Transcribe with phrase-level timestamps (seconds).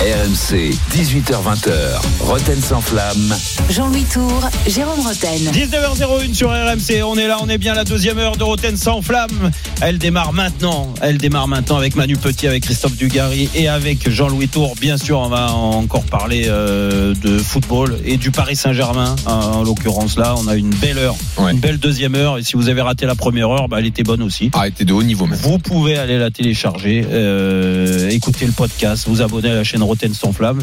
[0.00, 1.72] RMC, 18h20h,
[2.20, 3.34] Roten sans flamme.
[3.68, 5.40] Jean-Louis Tour, Jérôme Roten.
[5.52, 9.02] 19h01 sur RMC, on est là, on est bien la deuxième heure de Roten sans
[9.02, 9.50] flamme.
[9.80, 14.46] Elle démarre maintenant, elle démarre maintenant avec Manu Petit, avec Christophe Dugarry et avec Jean-Louis
[14.46, 14.76] Tour.
[14.80, 19.16] Bien sûr, on va encore parler euh, de football et du Paris Saint-Germain.
[19.26, 21.50] En l'occurrence là, on a une belle heure, Ouais.
[21.50, 22.38] une belle deuxième heure.
[22.38, 24.52] Et si vous avez raté la première heure, bah, elle était bonne aussi.
[24.54, 25.40] Ah, elle était de haut niveau même.
[25.42, 30.12] Vous pouvez aller la télécharger, euh, écouter le podcast, vous abonner à la chaîne Roten
[30.12, 30.60] sans flamme.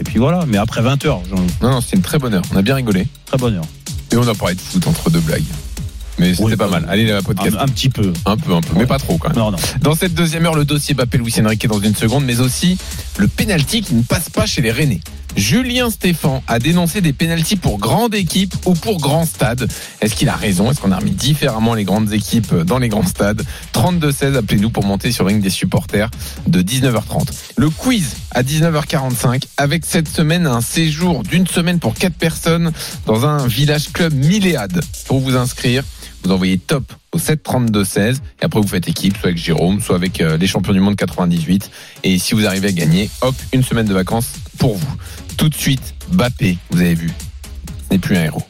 [0.00, 1.46] Et puis voilà, mais après 20h, Jean-Louis.
[1.62, 2.42] Non, non, c'était une très bonne heure.
[2.52, 3.06] On a bien rigolé.
[3.24, 3.64] Très bonne heure.
[4.10, 5.44] Et on a parlé de foot entre deux blagues.
[6.18, 6.86] Mais c'était Oui, pas bah, mal.
[6.88, 7.56] Allez, la podcast.
[7.58, 8.12] un petit peu.
[8.26, 9.38] Un peu, un peu, mais pas trop quand même.
[9.38, 9.58] Non, non.
[9.80, 12.78] Dans cette deuxième heure, le dossier Bappé Luis Enrique dans une seconde, mais aussi
[13.18, 15.00] le penalty qui ne passe pas chez les Rennais.
[15.36, 19.68] Julien Stéphan a dénoncé des pénalties pour grande équipe ou pour grand stade.
[20.00, 20.70] Est-ce qu'il a raison?
[20.70, 23.42] Est-ce qu'on a remis différemment les grandes équipes dans les grands stades?
[23.72, 26.08] 32-16, appelez-nous pour monter sur le ring des supporters
[26.46, 27.30] de 19h30.
[27.56, 32.70] Le quiz à 19h45 avec cette semaine un séjour d'une semaine pour quatre personnes
[33.06, 34.82] dans un village club Milléade.
[35.06, 35.82] Pour vous inscrire,
[36.24, 39.80] vous envoyez top au 7 32 16 et après vous faites équipe soit avec Jérôme
[39.80, 41.70] soit avec euh, les champions du monde 98
[42.02, 44.96] et si vous arrivez à gagner hop une semaine de vacances pour vous
[45.36, 47.10] tout de suite Bappé vous avez vu
[47.88, 48.42] ce n'est plus un héros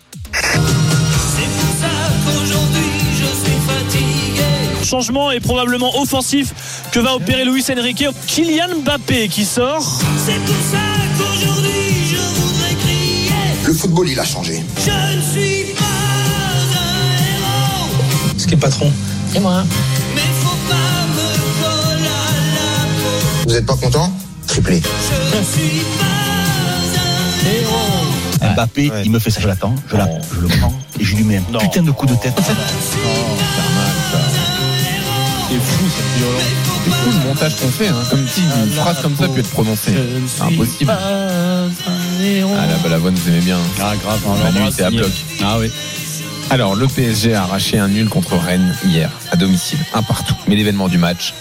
[4.85, 6.53] changement est probablement offensif
[6.93, 8.05] que va opérer Luis Enrique.
[8.29, 10.01] Kylian Mbappé qui sort.
[10.25, 10.79] C'est pour ça
[11.19, 13.31] qu'aujourd'hui je voudrais crier
[13.67, 14.63] Le football, il a changé.
[14.77, 15.94] Je ne suis pas
[18.65, 18.91] patron.
[19.37, 19.63] Et moi
[20.15, 21.27] Mais faut pas me
[21.63, 22.09] coller à
[22.57, 24.11] la peau Vous n'êtes pas content?
[24.47, 24.81] Triplé.
[25.33, 30.09] Je ne suis pas un héros Mbappé, il me fait ça, je l'attends, je, la-
[30.35, 32.35] je le prends et je lui mets un putain de coup de tête.
[32.37, 32.45] c'est
[35.61, 36.43] fou cette violence
[36.85, 37.95] c'est fou le montage qu'on fait hein.
[38.11, 39.93] comme si une phrase comme ça peut être prononcée
[40.27, 43.61] c'est impossible ah la Balavoine vous aimez bien hein.
[43.81, 44.21] Ah, grave.
[44.27, 45.11] Manu l'embrasse, était à bloc
[45.43, 45.71] Ah oui.
[46.51, 50.37] Alors, le PSG a arraché un nul contre Rennes hier, à domicile, un partout.
[50.47, 51.35] Mais l'événement du match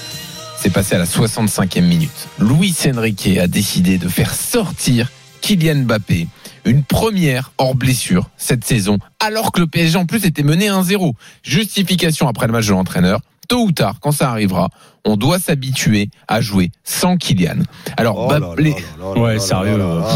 [0.58, 2.28] s'est passé à la 65e minute.
[2.40, 5.12] Luis Enrique a décidé de faire sortir
[5.42, 6.28] Kylian Mbappé,
[6.66, 11.14] une première hors blessure cette saison, alors que le PSG en plus était mené 1-0.
[11.44, 13.20] Justification après le match de l'entraîneur.
[13.50, 14.70] Tôt ou tard, quand ça arrivera,
[15.06, 17.58] on doit s'habituer à jouer sans Kylian.
[17.98, 20.08] Alors, Oh Ouais, sérieux, là là là.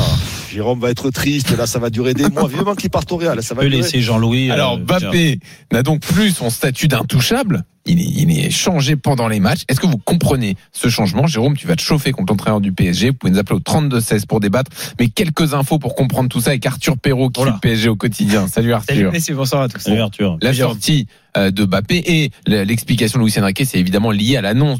[0.51, 1.55] Jérôme va être triste.
[1.57, 2.47] Là, ça va durer des mois.
[2.47, 3.43] Vivement qu'il parte au Real.
[3.43, 4.49] Ça va laisser Jean-Louis.
[4.49, 5.39] Alors euh, Mbappé
[5.71, 7.63] n'a donc plus son statut d'intouchable.
[7.89, 9.61] Il est, il est changé pendant les matchs.
[9.69, 11.25] Est-ce que vous comprenez ce changement?
[11.27, 13.09] Jérôme, tu vas te chauffer contre l'entraîneur du PSG.
[13.09, 14.71] Vous pouvez nous appeler au 32-16 pour débattre.
[14.99, 17.53] Mais quelques infos pour comprendre tout ça avec Arthur Perrault qui Voilà.
[17.61, 18.47] fait le PSG au quotidien.
[18.51, 19.11] Salut Arthur.
[19.35, 19.79] bonsoir à tous.
[19.81, 20.37] Salut Arthur.
[20.41, 24.76] La sortie euh, de Mbappé et l'explication de Luis Enrique, c'est évidemment lié à l'annonce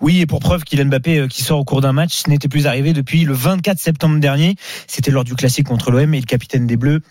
[0.00, 2.66] Oui, et pour preuve, Kylian Mbappé, euh, qui sort au cours d'un match, n'était plus
[2.66, 4.56] arrivé depuis le 24 septembre dernier.
[4.86, 7.02] C'était lors du classique contre l'OM et le capitaine des Bleus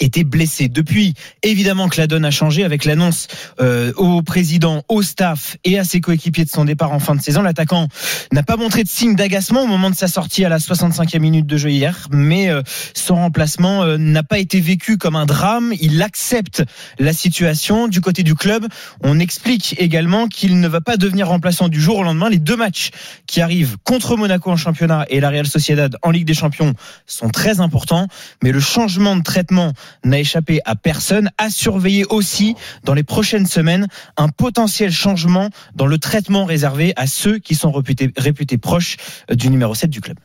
[0.00, 0.68] était blessé.
[0.68, 3.28] Depuis, évidemment que la donne a changé avec l'annonce
[3.60, 7.22] euh, au président, au staff et à ses coéquipiers de son départ en fin de
[7.22, 7.42] saison.
[7.42, 7.88] L'attaquant
[8.32, 11.46] n'a pas montré de signe d'agacement au moment de sa sortie à la 65e minute
[11.46, 12.62] de jeu hier, mais euh,
[12.94, 15.72] son remplacement euh, n'a pas été vécu comme un drame.
[15.80, 16.62] Il accepte
[16.98, 18.66] la situation du côté du club.
[19.02, 22.28] On explique également qu'il ne va pas devenir remplaçant du jour au lendemain.
[22.28, 22.90] Les deux matchs
[23.26, 26.74] qui arrivent contre Monaco en championnat et la Real Sociedad en Ligue des Champions
[27.06, 28.08] sont très importants,
[28.42, 29.72] mais le changement de traitement
[30.04, 31.30] n'a échappé à personne.
[31.38, 37.06] À surveiller aussi dans les prochaines semaines un potentiel changement dans le traitement réservé à
[37.06, 38.96] ceux qui sont réputés, réputés proches
[39.30, 40.16] euh, du numéro 7 du club.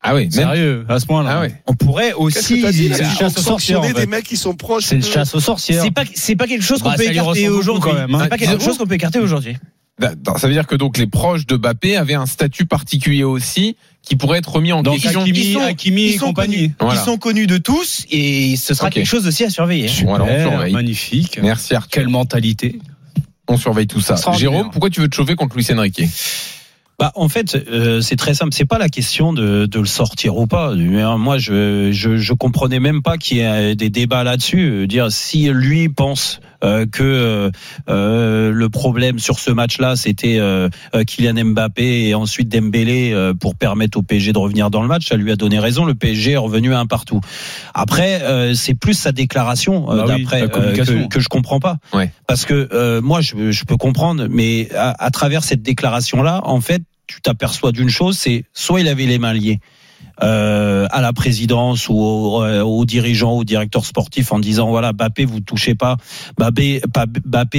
[0.00, 0.30] Ah oui, même.
[0.30, 1.42] Sérieux, à ce point-là.
[1.44, 1.48] Ah.
[1.66, 2.54] On pourrait aussi.
[2.54, 4.00] dit là c'est une Ils chasse vont aux sorcières, sanctionner en fait.
[4.00, 4.84] des mecs qui sont proches.
[4.84, 5.82] C'est une chasse aux sorcières.
[5.82, 7.90] C'est pas, c'est pas quelque chose qu'on Bah, peut écarter aujourd'hui.
[7.98, 8.06] hein.
[8.22, 9.56] C'est pas quelque chose qu'on peut écarter aujourd'hui.
[10.00, 13.76] Ça veut dire que donc les proches de Mbappé avaient un statut particulier aussi
[14.08, 15.20] qui pourrait être remis en Donc question.
[15.20, 16.56] Hakimi, Ils sont- Hakimi ils et sont compagnie.
[16.56, 16.74] connus.
[16.80, 17.00] Voilà.
[17.00, 19.88] Ils sont connus de tous et ce sera quelque chose aussi à surveiller.
[20.06, 20.72] On surveille.
[20.72, 21.38] magnifique.
[21.42, 21.88] Merci Arthur.
[21.90, 22.78] Quelle mentalité.
[23.48, 24.16] On surveille tout ça.
[24.36, 26.02] Jérôme, pourquoi tu veux te chauffer contre Luis Enrique?
[26.98, 28.52] Bah, en fait, euh, c'est très simple.
[28.52, 30.70] C'est pas la question de, de le sortir ou pas.
[30.72, 34.68] Euh, Moi, je, je, je comprenais même pas qu'il y ait des débats là-dessus.
[34.82, 37.50] Euh, Dire si lui pense euh, que euh,
[37.88, 43.34] euh, le problème sur ce match-là, c'était euh, euh, Kylian Mbappé et ensuite Dembélé euh,
[43.34, 45.06] pour permettre au PSG de revenir dans le match.
[45.08, 45.84] Ça lui a donné raison.
[45.84, 47.20] Le PSG est revenu à un partout.
[47.74, 51.76] Après, euh, c'est plus sa déclaration euh, Bah d'après euh, que, que je comprends pas.
[51.92, 52.10] Ouais.
[52.26, 56.60] Parce que euh, moi, je, je peux comprendre, mais à, à travers cette déclaration-là, en
[56.60, 59.60] fait, tu t'aperçois d'une chose, c'est soit il avait les mains liées.
[60.22, 64.92] Euh, à la présidence ou aux, euh, aux dirigeants, aux directeurs sportifs en disant voilà
[64.92, 65.96] Bappé vous touchez pas.
[66.38, 66.80] Bappé,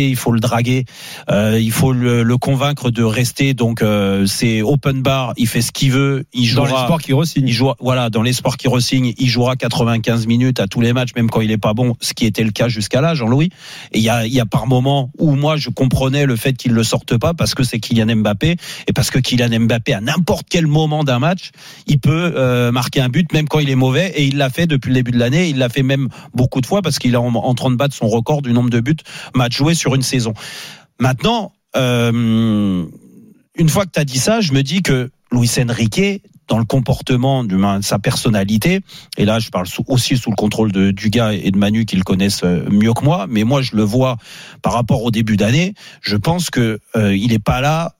[0.10, 0.86] il faut le draguer.
[1.30, 3.54] Euh, il faut le, le convaincre de rester.
[3.54, 6.80] Donc euh, c'est open bar il fait ce qu'il veut il Dans jouera.
[6.80, 7.48] l'espoir qu'il re-signe.
[7.48, 11.12] il jouera, voilà, dans l'espoir qu'il resigne, il jouera 95 minutes à tous les matchs,
[11.16, 13.50] même quand il est pas bon, ce qui était le cas jusqu'à là, Jean-Louis.
[13.92, 16.54] Et il y a, il y a par moments où moi je comprenais le fait
[16.54, 18.56] qu'il le sorte pas parce que c'est Kylian Mbappé.
[18.88, 21.52] Et parce que Kylian Mbappé à n'importe quel moment d'un match,
[21.88, 24.68] il peut euh, marquer un but même quand il est mauvais et il l'a fait
[24.68, 25.50] depuis le début de l'année.
[25.50, 28.08] Il l'a fait même beaucoup de fois parce qu'il est en, train de battre son
[28.08, 28.96] record du nombre de buts
[29.36, 30.34] match joués sur une saison.
[31.00, 32.86] Maintenant, euh,
[33.56, 36.66] une fois que tu as dit ça, je me dis que Luis Enrique, dans le
[36.66, 38.82] comportement de sa personnalité,
[39.18, 42.04] et là je parle aussi sous le contrôle de Dugas et de Manu qui le
[42.04, 44.18] connaissent euh, mieux que moi, mais moi je le vois
[44.64, 47.96] par rapport au début d'année, je pense que euh, il n'est pas là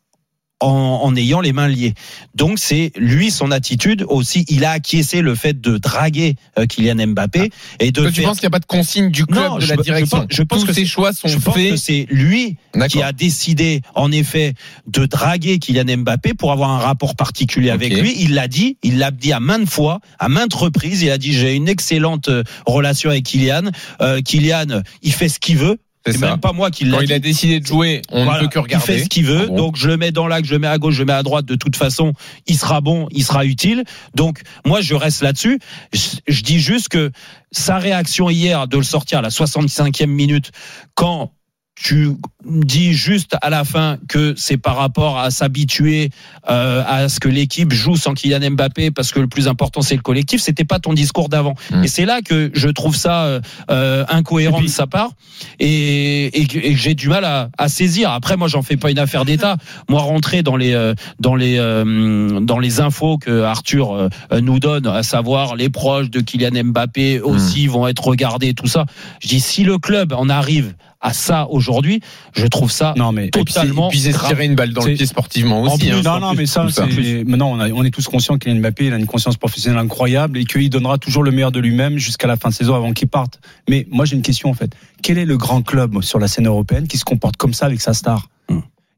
[0.62, 1.94] en, en ayant les mains liées.
[2.36, 4.46] Donc c'est lui son attitude aussi.
[4.50, 8.30] Il a acquiescé le fait de draguer euh, Kylian Mbappé et de Toi, tu faire-
[8.30, 10.18] penses qu'il n'y a pas de consigne du club Non, de je- la je direction
[10.20, 11.78] pense- je pense Tous que ces c'est- choix sont je pense que faits.
[11.78, 12.58] c'est lui
[12.90, 14.54] qui a décidé, en effet,
[14.88, 18.14] de draguer Kylian Mbappé pour avoir un rapport particulier avec lui.
[18.20, 21.02] Il l'a dit, il l'a dit à maintes fois, à maintes reprises.
[21.02, 23.72] Il a dit j'ai une excellente euh, relation avec Kylian.
[24.02, 25.78] Euh, Kylian, il fait ce qu'il veut.
[26.06, 28.46] C'est même pas moi qui Quand l'a il a décidé de jouer, on Voilà, ne
[28.46, 28.86] peut que regarder.
[28.94, 29.42] Il fait ce qu'il veut.
[29.44, 31.06] Ah bon Donc je le mets dans l'axe, je le mets à gauche, je le
[31.06, 31.46] mets à droite.
[31.46, 32.14] De toute façon,
[32.48, 33.84] il sera bon, il sera utile.
[34.16, 35.60] Donc moi je reste là-dessus.
[35.94, 37.12] Je, je dis juste que
[37.52, 40.52] sa réaction hier de le sortir à la 65e minute,
[40.96, 41.34] quand
[41.82, 42.10] tu
[42.46, 46.10] dis juste à la fin que c'est par rapport à s'habituer
[46.50, 49.96] euh, à ce que l'équipe joue sans Kylian Mbappé parce que le plus important c'est
[49.96, 51.56] le collectif c'était pas ton discours d'avant.
[51.72, 51.84] Mm.
[51.84, 53.40] et c'est là que je trouve ça euh,
[53.72, 55.12] euh, incohérent puis- de sa part.
[55.60, 58.12] Et, et que, et j'ai du mal à, à saisir.
[58.12, 59.56] Après moi j'en fais pas une affaire d'état.
[59.90, 64.10] Moi rentrer dans les euh, dans les euh, dans les infos que Arthur euh,
[64.42, 68.86] nous donne à savoir les proches de Kylian Mbappé aussi vont être regardés tout ça.
[69.22, 72.02] Je dis si le club en arrive à ça aujourd'hui
[72.36, 73.30] je trouve ça Non, mais.
[73.30, 75.88] Totalement et puis tirer une balle dans le pied sportivement En aussi.
[75.88, 76.02] plus, hein.
[76.04, 78.94] non, non, mais ça, c'est, maintenant, on, a- on est tous conscients qu'Kylian Mbappé, il
[78.94, 82.36] a une conscience professionnelle incroyable et qu'il donnera toujours le meilleur de lui-même jusqu'à la
[82.36, 83.40] fin de saison avant qu'il parte.
[83.70, 84.72] Mais moi, j'ai une question, en fait.
[85.02, 87.80] Quel est le grand club sur la scène européenne qui se comporte comme ça avec
[87.82, 88.28] sa star?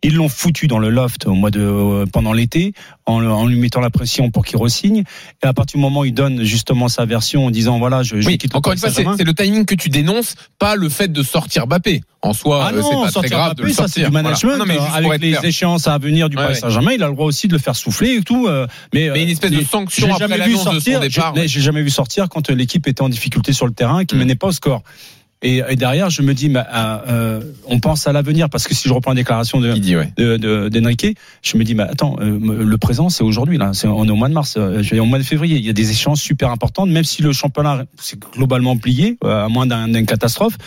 [0.04, 2.74] Ils l'ont foutu dans le loft au mois de euh, pendant l'été
[3.06, 5.04] en, en lui mettant la pression pour qu'il resigne
[5.44, 8.20] et à partir du moment où il donne justement sa version en disant voilà je,
[8.20, 11.12] je Oui, quitte encore une fois, c'est le timing que tu dénonces, pas le fait
[11.12, 12.02] de sortir Bappé.
[12.24, 13.94] En soi, Ah euh, c'est pas très grave de Mbappé, le ça sortir.
[13.94, 14.24] c'est du Voilà.
[14.30, 14.58] management.
[14.58, 15.46] Non, mais euh, avec les clair.
[15.46, 16.60] échéances à venir du Ouais, Paris ouais.
[16.60, 18.48] Saint-Germain, il a le droit aussi de le faire souffler et tout.
[18.48, 21.34] euh, mais, Mais une espèce de sanction après jamais vu l'annonce de son départ.
[21.46, 24.22] J'ai jamais vu sortir quand l'équipe était en difficulté sur le terrain et qu'il Mm.
[24.22, 24.82] menait pas au score.
[25.44, 26.68] Et, et derrière, je me dis, bah,
[27.08, 30.14] euh, on pense à l'avenir parce que si je reprends la déclaration de, dit, ouais.
[30.16, 33.72] de, de- d'Enrique, je me dis, mais attends, euh, le présent, c'est aujourd'hui, là.
[33.74, 35.58] C'est, on est au mois de mars, euh, je vais au mois de février.
[35.58, 39.46] Il y a des échéances super importantes, même si le championnat, c'est globalement plié, euh,
[39.46, 40.58] à moins d'un, d'une catastrophe.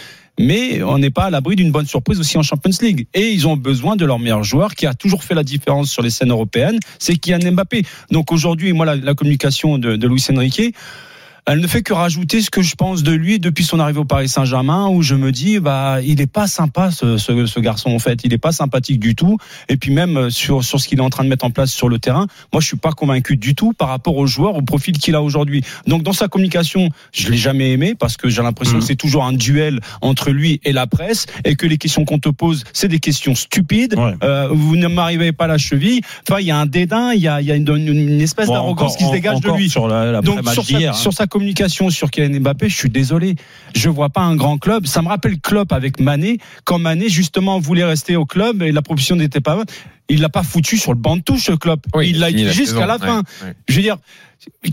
[0.41, 3.07] Mais on n'est pas à l'abri d'une bonne surprise aussi en Champions League.
[3.15, 6.03] Et ils ont besoin de leur meilleur joueur qui a toujours fait la différence sur
[6.03, 7.85] les scènes européennes, c'est Kylian Mbappé.
[8.11, 10.75] Donc aujourd'hui, moi, la, la communication de, de Luis Enrique,
[11.47, 14.05] elle ne fait que rajouter ce que je pense de lui depuis son arrivée au
[14.05, 17.91] Paris Saint-Germain, où je me dis, bah, il est pas sympa ce, ce, ce garçon
[17.91, 19.37] en fait, il est pas sympathique du tout.
[19.69, 21.71] Et puis même euh, sur sur ce qu'il est en train de mettre en place
[21.73, 24.63] sur le terrain, moi je suis pas convaincu du tout par rapport au joueur, au
[24.63, 25.63] profil qu'il a aujourd'hui.
[25.87, 28.81] Donc dans sa communication, je l'ai jamais aimé parce que j'ai l'impression Mhm.
[28.81, 32.19] que c'est toujours un duel entre lui et la presse et que les questions qu'on
[32.19, 33.95] te pose, c'est des questions stupides.
[33.99, 34.15] Ouais.
[34.25, 36.01] Euh, vous ne m'arrivez pas à la cheville.
[36.29, 38.47] Enfin, il y a un dédain, il y a, il y a une, une espèce
[38.47, 39.69] Bon, d'arrogance qui se dégage de lui.
[39.69, 40.93] sur la, Donc sur sa, hein.
[40.95, 43.35] sur sa communication sur Kylian Mbappé, je suis désolé,
[43.75, 44.87] je vois pas un grand club.
[44.87, 48.83] Ça me rappelle Klopp avec Mané, quand Mané justement voulait rester au club et la
[48.83, 49.67] proposition n'était pas bonne.
[50.09, 51.51] Il l'a pas foutu sur le banc de touche.
[51.93, 53.19] Oui, il l'a utilisé jusqu'à la fin.
[53.19, 53.55] ouais, ouais.
[53.67, 53.97] Je veux dire,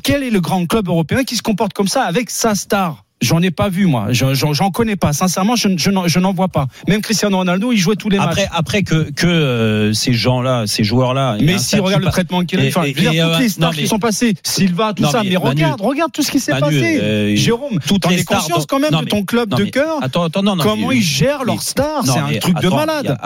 [0.04, 3.06] quel est le grand club européen qui se comporte comme ça avec sa star?
[3.22, 5.14] J'en ai pas vu moi, Je- j'en connais pas.
[5.14, 6.66] Sincèrement, je, je n'en- je n'en vois pas.
[6.88, 8.52] Même Cristiano Ronaldo, il jouait tous les après matchs.
[8.54, 12.60] après que que euh, ces gens-là ces joueurs-là Mais si regarde le pas- traitement qu'il
[12.60, 14.94] a, enfin, et- dire, et, toutes euh, les stars non, mais- qui sont passées, Silva,
[14.96, 17.00] tout Non, ça, mais mais, Manu- regarde, regarde tout ce qui s'est passé.
[17.00, 19.98] euh, Jérôme, toutes les es stars conscience quand même non, de ton club de cœur
[20.02, 20.64] Attends, attends, non, non.
[20.64, 23.18] Comment ils gèrent leurs stars C'est un truc de malade.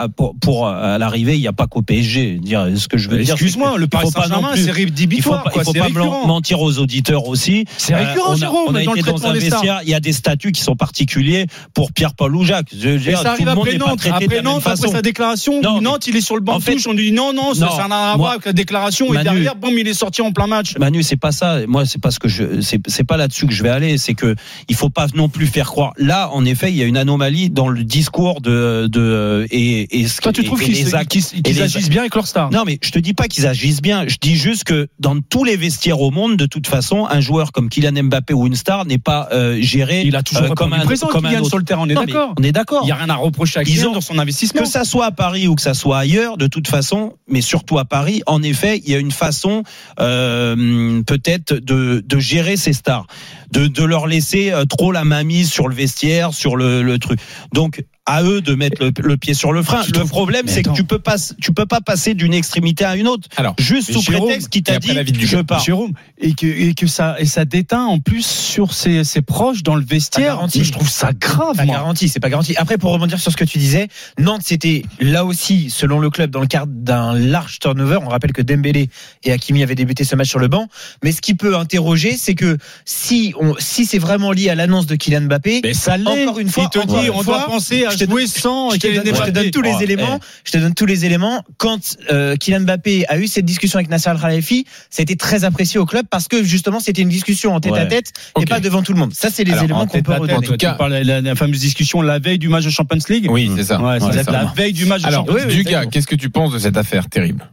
[0.42, 2.38] pour, l'arrivée, il n'y a pas qu'au PSG.
[2.42, 3.32] Dire ce que je veux dire.
[3.32, 5.44] Excuse-moi, le Paris Saint-Germain, c'est rédhibitoire.
[5.54, 5.88] il faut pas
[6.26, 7.64] mentir aux auditeurs aussi.
[7.78, 9.62] C'est récurrent, Jérôme, on a dans le traitement des stars.
[9.86, 12.68] Il y a des statuts qui sont particuliers pour Pierre-Paul ou Jacques.
[12.76, 14.00] Je ça arrive après Nantes.
[14.10, 16.72] Après Nantes, après sa déclaration, Non, Nantes, il est sur le banc en de fait-
[16.74, 16.86] touche.
[16.88, 19.14] On lui dit non, non, ça Non, ça n'a rien à voir avec la déclaration.
[19.14, 20.76] Et derrière, boum, il est sorti en plein match.
[20.78, 21.66] Manu, c'est pas ça.
[21.66, 23.96] Moi, c'est pas ce que je, c'est, pas là-dessus que je vais aller.
[23.98, 24.34] C'est que
[24.68, 25.92] il faut pas non plus faire croire.
[25.96, 30.08] Là, en effet, il y a une anomalie dans le discours de, de et, et
[30.08, 32.50] ce Toi, tu et- trouves qu'ils agissent bien avec leur star?
[32.50, 34.06] Non, mais je te dis pas qu'ils agissent bien.
[34.08, 37.52] Je dis juste que dans tous les vestiaires au monde, de toute façon, un joueur
[37.52, 40.72] comme Kylian Mbappé ou une star n'est pas euh, géré Il a toujours euh, comme
[40.72, 42.34] un présent, comme un sur le terrain, on est d'accord.
[42.38, 42.82] On est d'accord.
[42.82, 44.62] Il n'y a rien à reprocher à Kylian dans son investissement.
[44.62, 47.78] Que ça soit à Paris ou que ça soit ailleurs, de toute façon, mais surtout
[47.78, 49.62] à Paris, en effet, il y a une façon
[50.00, 53.06] euh, peut-être de, de gérer ces stars,
[53.52, 56.98] de, de leur laisser euh, trop la main mise sur le vestiaire, sur le, le
[56.98, 57.20] truc.
[57.52, 59.82] Donc à eux de mettre le, le pied sur le frein.
[59.94, 63.08] Le problème, c'est que tu peux pas, tu peux pas passer d'une extrémité à une
[63.08, 63.28] autre.
[63.36, 65.60] Alors, juste sous Jérôme, prétexte qu'il t'a dit la vie du je pars.
[65.62, 69.62] Jérôme, et que, et que ça, et ça déteint en plus sur ses, ses proches
[69.62, 70.36] dans le vestiaire.
[70.36, 70.58] garanti.
[70.60, 71.74] Mais je trouve ça grave, Pas moi.
[71.76, 72.54] garanti, c'est pas garanti.
[72.56, 76.30] Après, pour rebondir sur ce que tu disais, Nantes, c'était là aussi, selon le club,
[76.30, 77.98] dans le cadre d'un large turnover.
[78.02, 78.88] On rappelle que Dembélé
[79.24, 80.68] et Hakimi avaient débuté ce match sur le banc.
[81.02, 84.86] Mais ce qui peut interroger, c'est que si on, si c'est vraiment lié à l'annonce
[84.86, 85.96] de Kylian Mbappé, Mais ça.
[86.06, 88.86] Encore une fois, Il te dit, on doit penser à je te sans je te,
[88.86, 89.50] Kylian donne, je te donne Mbappé.
[89.50, 90.20] tous les Oh, éléments.
[90.44, 91.42] Je te donne tous les éléments.
[91.58, 95.16] Quand euh, Kylian Mbappé a eu cette discussion avec Nasser Al Khelaifi, ça a été
[95.16, 98.44] très apprécié au club parce que justement c'était une discussion en tête à tête et
[98.46, 99.12] pas devant tout le monde.
[99.14, 100.34] Ça c'est les Alors, éléments En qu'on peut redonner.
[100.34, 102.70] En tout tu cas- parles de la, la fameuse discussion la veille du match de
[102.70, 103.26] Champions League.
[103.30, 103.80] Oui, c'est ça.
[103.80, 105.56] Ouais, Ouais, la veille du match de Alors, Champions League.
[105.66, 107.50] Dugas, qu'est-ce que tu penses de cette affaire terrible?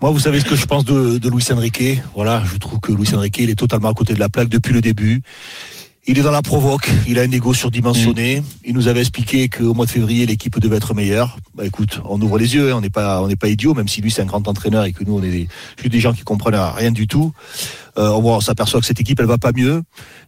[0.00, 1.82] Moi, vous savez ce que je pense de, de Luis Enrique?
[2.14, 4.74] Voilà, je trouve que Luis Enrique, il est totalement à côté de la plaque depuis
[4.74, 5.22] le début.
[6.06, 8.42] Il est dans la provoque, il a un ego surdimensionné.
[8.62, 11.38] Il nous avait expliqué qu'au mois de février, l'équipe devait être meilleure.
[11.54, 13.88] Bah écoute, on ouvre les yeux, hein, on n'est pas, on n'est pas idiot, même
[13.88, 16.12] si lui c'est un grand entraîneur et que nous on est des, juste des gens
[16.12, 17.32] qui comprennent rien du tout.
[17.96, 19.82] Euh, on voit- on s'aperçoit que cette équipe elle va pas mieux.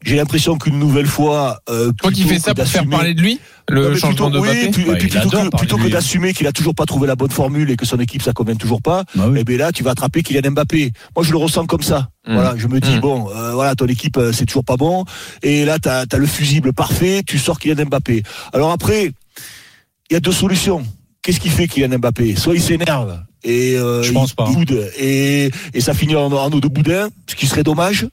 [0.05, 2.97] J'ai l'impression qu'une nouvelle fois, euh, Toi qui plutôt fais ça que pour faire d'assumer-
[2.97, 4.71] parler de lui, le changement plutôt, de oui, et Ouais, il
[5.09, 7.99] plutôt que, plutôt d'assumer qu'il a toujours pas trouvé la bonne formule et que son
[7.99, 9.39] équipe ça convient toujours pas, Bah oui.
[9.41, 10.93] eh ben là tu vas attraper Kylian Mbappé.
[11.17, 12.09] Moi je le ressens comme ça.
[12.29, 12.35] Mm.
[12.35, 13.01] Voilà, je me dis Mm.
[13.01, 15.05] bon, euh, voilà ton équipe euh, c'est toujours pas bon
[15.43, 18.23] et là tu as, le fusible parfait, tu sors Kylian Mbappé.
[18.53, 19.11] Alors après
[20.09, 20.85] il y a deux solutions.
[21.27, 22.37] Qu'est-ce qui fait Kylian Mbappé?
[22.37, 24.45] Soit il s'énerve et euh, Je pense il pas.
[24.45, 28.07] boude et, et ça finit en, en eau de boudin, ce qui serait dommage.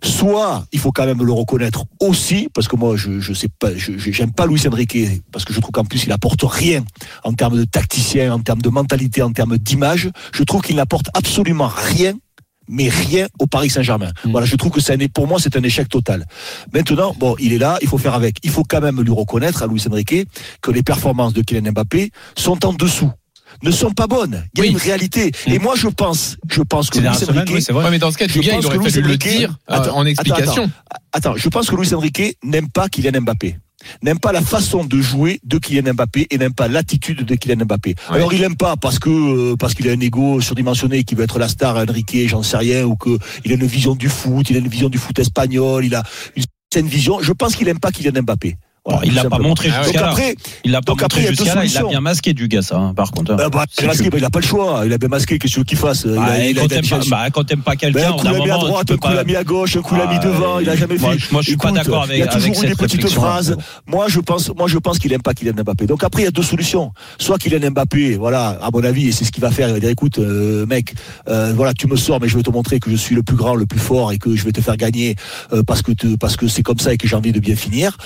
[0.00, 3.74] Soit il faut quand même le reconnaître aussi, parce que moi je je sais pas,
[3.76, 4.96] je j'aime pas Luis Enrique
[5.32, 6.84] parce que je trouve qu'en plus il apporte rien
[7.24, 10.10] en termes de tacticien, en termes de mentalité, en termes d'image.
[10.32, 12.14] Je trouve qu'il n'apporte absolument rien.
[12.72, 14.10] Mais rien au Paris Saint-Germain.
[14.24, 14.30] Mm.
[14.32, 16.26] Voilà, je trouve que c'est pour moi c'est un échec total.
[16.72, 18.36] Maintenant, bon, il est là, il faut faire avec.
[18.42, 20.26] Il faut quand même lui reconnaître à Luis Enrique
[20.60, 23.10] que les performances de Kylian Mbappé sont en dessous,
[23.62, 24.44] ne sont pas bonnes.
[24.54, 24.70] Il y a Oui.
[24.72, 25.32] une réalité.
[25.46, 27.12] Et moi je pense, je pense que semaines,
[27.48, 27.74] Enrique, oui.
[27.74, 29.96] Ouais, mais dans ce cas, Je pense il aurait que fallu le dire euh, Attends,
[29.96, 30.70] en explication.
[31.12, 33.56] Attends, je pense que Luis Enrique n'aime pas Kylian Mbappé.
[34.02, 37.64] N'aime pas la façon de jouer de Kylian Mbappé et n'aime pas l'attitude de Kylian
[37.64, 37.96] Mbappé.
[38.10, 38.16] Ouais.
[38.16, 41.24] Alors il n'aime pas parce que euh, parce qu'il a un ego surdimensionné, qu'il veut
[41.24, 44.48] être la star Enrique, j'en sais rien, ou que il a une vision du foot,
[44.50, 46.04] il a une vision du foot espagnol, il a
[46.36, 47.18] une certaine vision.
[47.20, 48.56] Je pense qu'il n'aime pas Kylian Mbappé.
[48.84, 50.08] Bon, Voilà, il l'a pas montré Ah jusqu'à là.
[50.10, 50.34] après,
[50.64, 51.50] Il l'a pas montré jusqu'à là.
[51.64, 51.88] Il a solutions.
[51.90, 53.30] bien masqué du gars, ça, hein, par contre.
[53.32, 53.36] hein.
[53.38, 54.82] euh, bah, masqué, bah, il a pas le choix.
[54.84, 55.38] Il a bien masqué.
[55.38, 57.60] Qu'est-ce qu'il fasse Il Bah, a- il a- quand il t'aimes pas- bah, quand t'aimes
[57.62, 59.76] pas quelqu'un, un au coup l'a mis à droite, un coup l'a mis à gauche,
[59.76, 61.18] un coup l'a mis Ah, devant, il a jamais moi, fait.
[61.20, 63.56] je- moi, je suis pas d'accord avec- Il y a toujours des petites phrases.
[63.86, 65.86] Moi, je pense, moi, je pense qu'il aime pas Kylian Mbappé.
[65.86, 66.90] Donc après, il y a deux solutions.
[67.20, 69.68] Soit Kylian Mbappé, voilà, à mon avis, et c'est ce qu'il va faire.
[69.68, 70.94] Il va dire, écoute, euh, mec,
[71.28, 73.36] euh, voilà, tu me sors, mais je vais te montrer que je suis le plus
[73.36, 75.14] grand, le plus fort, et que je vais te faire gagner
[75.52, 77.96] euh, parce que parce que c'est comme ça et que j'ai envie de bien finir.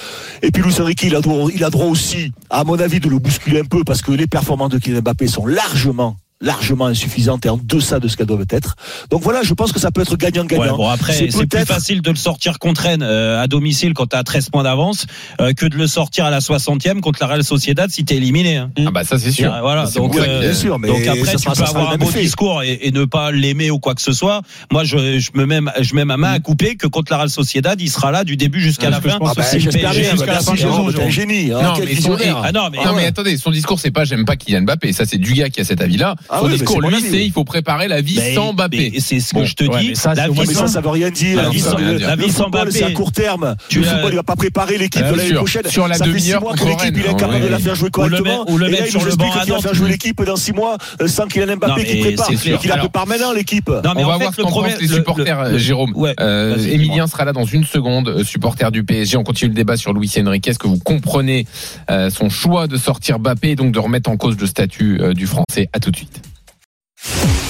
[0.42, 3.08] Et puis Luis Enrique, il a droit, il a droit aussi, à mon avis, de
[3.08, 7.46] le bousculer un peu parce que les performances de Kylian Mbappé sont largement largement insuffisantes
[7.46, 8.76] et en deçà de ce qu'elles doivent être.
[9.10, 10.62] Donc voilà, je pense que ça peut être gagnant-gagnant.
[10.64, 14.06] Ouais, bon après c'est plus facile de le sortir contre Rennes euh, à domicile quand
[14.06, 15.06] t'as 13 points d'avance
[15.40, 18.58] euh, que de le sortir à la 60e contre la Real Sociedad si t'es éliminé.
[18.58, 18.70] hein.
[18.86, 19.50] Ah bah ça c'est sûr.
[19.50, 21.62] Ouais, Voilà, C'est donc, ça euh, bien sûr, mais donc après ça tu sera- peux
[21.62, 24.42] avoir un beau discours et, et ne pas l'aimer ou quoi que ce soit.
[24.70, 27.30] Moi je, je me mets je mets ma main à couper que contre la Real
[27.30, 29.18] Sociedad il sera là du début jusqu'à la Parce que je fin.
[29.20, 31.50] pense Ah bah, jusqu'à la fin la un génie.
[31.52, 32.78] hein, Non, mais.
[32.84, 35.48] Ah non mais attendez, son discours c'est pas j'aime pas Kylian Mbappé, ça c'est Dugas
[35.48, 36.14] qui a cet avis-là.
[36.28, 38.94] Ah son oui, discours lui c'est il faut préparer la vie mais- sans Mbappé.
[39.00, 39.88] c'est ce que Bon, je te ouais, dis.
[39.90, 41.42] mais ça, la vie mais ça, veut rien dire.
[41.42, 42.70] La vie sans- football, la vie le sans Mbappé.
[42.70, 43.56] c'est à court terme.
[43.68, 45.36] Tu le football, il va pas préparer l'équipe de l'année sûr.
[45.38, 45.62] prochaine.
[45.68, 47.14] Sur la ça fait six demi-heure mois que contre l'équipe, il est Rennes.
[47.14, 47.46] incapable Ouais.
[47.46, 48.50] de la faire jouer correctement.
[48.50, 50.78] ou le Et il sur le banc à qu'il faire jouer l'équipe dans six mois
[51.00, 52.26] euh, sans Kylian Non, Mbappé mais qui prépare.
[52.38, 52.58] sûr.
[52.60, 53.68] Qu'il la prépare maintenant, l'équipe.
[53.68, 55.58] Non, mais On va voir ce le qu'en problème- pensent les le- supporters, le- euh,
[55.58, 55.92] Jérôme.
[56.20, 57.06] Euh, Emilien dis-moi.
[57.08, 59.16] sera là dans une seconde, euh, supporter du PSG.
[59.16, 60.48] On continue le débat sur Luis Enrique.
[60.48, 61.46] Est-ce que vous comprenez
[61.90, 65.14] euh, son choix de sortir Mbappé et donc de remettre en cause le statut euh,
[65.14, 66.15] du Français À tout de suite.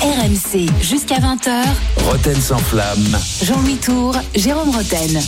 [0.06, 1.64] RMC jusqu'à 20h.
[2.08, 3.18] Roten sans flamme.
[3.42, 5.20] Jean-Louis Tour, Jérôme Roten.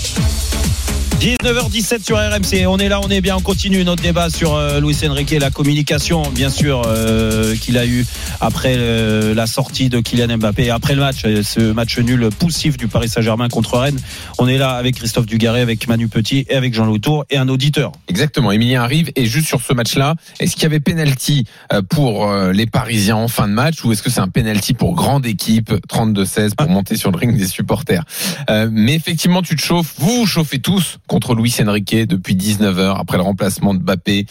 [1.21, 2.69] 19h17 sur RMC.
[2.69, 5.41] On est là, on est bien, on continue notre débat sur euh, Luis Enrique et
[5.41, 8.07] la communication, bien sûr, euh, qu'il a eu
[8.41, 12.29] après euh, la sortie de Kylian Mbappé, et après le match, euh, ce match nul
[12.39, 13.99] poussif du Paris Saint-Germain contre Rennes.
[14.39, 17.49] On est là avec Christophe Dugaré, avec Manu Petit et avec Jean-Louis Tour et un
[17.49, 17.91] auditeur.
[18.07, 18.53] Exactement.
[18.53, 22.67] Emilien arrive et juste sur ce match-là, est-ce qu'il y avait penalty euh, pour les
[22.67, 26.55] Parisiens en fin de match ou est-ce que c'est un penalty pour grande équipe 32-16
[26.55, 28.05] pour monter sur le ring des supporters?
[28.51, 29.95] Euh, Mais effectivement, tu te chauffes.
[29.99, 34.27] Vous vous chauffez tous contre Luis Enrique depuis 19h après le remplacement de Mbappé.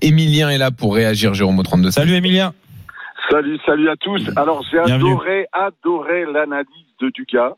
[0.00, 1.34] Emilien est là pour réagir.
[1.34, 1.90] Jérôme au 32.
[1.90, 2.54] Salut Emilien.
[3.30, 4.30] Salut, salut à tous.
[4.36, 7.54] Alors j'ai adoré, adoré l'analyse de Dugas.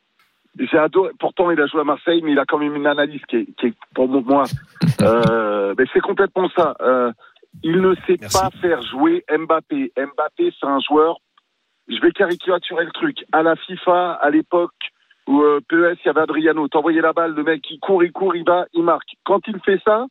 [0.58, 1.10] J'ai adoré.
[1.18, 3.46] Pourtant, il a joué à Marseille, mais il a quand même une analyse qui est,
[3.58, 4.44] qui est pour moi.
[5.00, 6.76] Euh, mais c'est complètement ça.
[6.80, 7.10] Euh,
[7.64, 9.92] il ne sait pas faire jouer Mbappé.
[9.96, 11.16] Mbappé, c'est un joueur.
[11.88, 13.24] Je vais caricaturer le truc.
[13.32, 14.70] À la FIFA, à l'époque
[15.26, 16.68] où euh, PES, il y avait Adriano.
[16.68, 19.08] T'envoyais la balle, le mec, il court, il court, il va, il marque.
[19.24, 20.06] Quand il fait ça,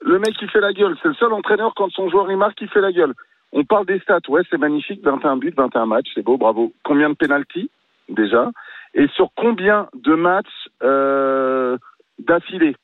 [0.00, 0.96] le mec, il fait la gueule.
[1.02, 3.14] C'est le seul entraîneur quand son joueur il marque, il fait la gueule.
[3.52, 6.72] On parle des stats, ouais, c'est magnifique, 21 buts, 21 matchs, c'est beau, bravo.
[6.82, 7.70] Combien de pénalties
[8.08, 8.50] déjà?
[8.94, 11.78] Et sur combien de matchs euh,
[12.18, 12.74] d'affilée?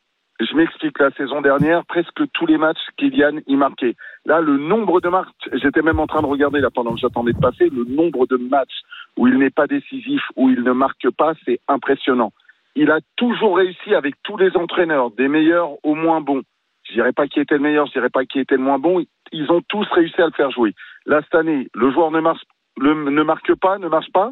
[0.41, 3.95] Je m'explique, la saison dernière, presque tous les matchs, Kylian y marquait.
[4.25, 7.33] Là, le nombre de matchs, j'étais même en train de regarder là pendant que j'attendais
[7.33, 8.81] de passer, le nombre de matchs
[9.17, 12.33] où il n'est pas décisif, où il ne marque pas, c'est impressionnant.
[12.77, 16.43] Il a toujours réussi avec tous les entraîneurs, des meilleurs au moins bons.
[16.85, 19.05] Je dirais pas qui était le meilleur, je dirais pas qui était le moins bon.
[19.33, 20.75] Ils ont tous réussi à le faire jouer.
[21.07, 22.43] Là, cette année, le joueur ne marche,
[22.79, 24.31] ne marque pas, ne marche pas.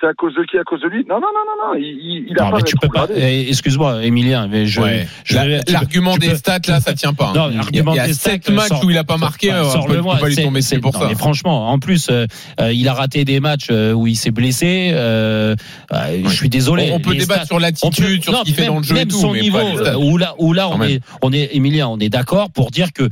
[0.00, 0.56] C'est à cause de qui?
[0.56, 1.04] À cause de lui?
[1.08, 1.78] Non, non, non, non, non.
[1.80, 3.08] Il, il, il a Non, pas mais tu peux pas.
[3.16, 4.80] eh, Excuse-moi, Emilien, mais je.
[4.80, 5.08] Ouais.
[5.30, 7.30] La- L'argument des peux- stats là, ça tient pas.
[7.30, 7.32] hein.
[7.34, 8.96] Non, il y a, l'argument il y a des stats, sept matchs sort- où il
[8.98, 9.50] a pas marqué.
[9.52, 11.06] euh, peut, Sors-le-moi, on peut pas lui c'est- tomber c'est- pour non, ça.
[11.08, 12.26] Mais franchement, en plus, euh,
[12.60, 14.90] euh, il a raté des matchs euh, où il s'est blessé.
[14.92, 15.56] euh,
[15.92, 16.90] euh, Je suis désolé.
[16.92, 18.98] On, on peut débattre stats- sur l'attitude, sur ce qu'il fait dans le jeu et
[19.00, 19.94] même son niveau, stats.
[19.94, 20.90] euh, où là, où là, Quand on même.
[20.90, 23.08] est, on est, Emilien, on est d'accord pour dire que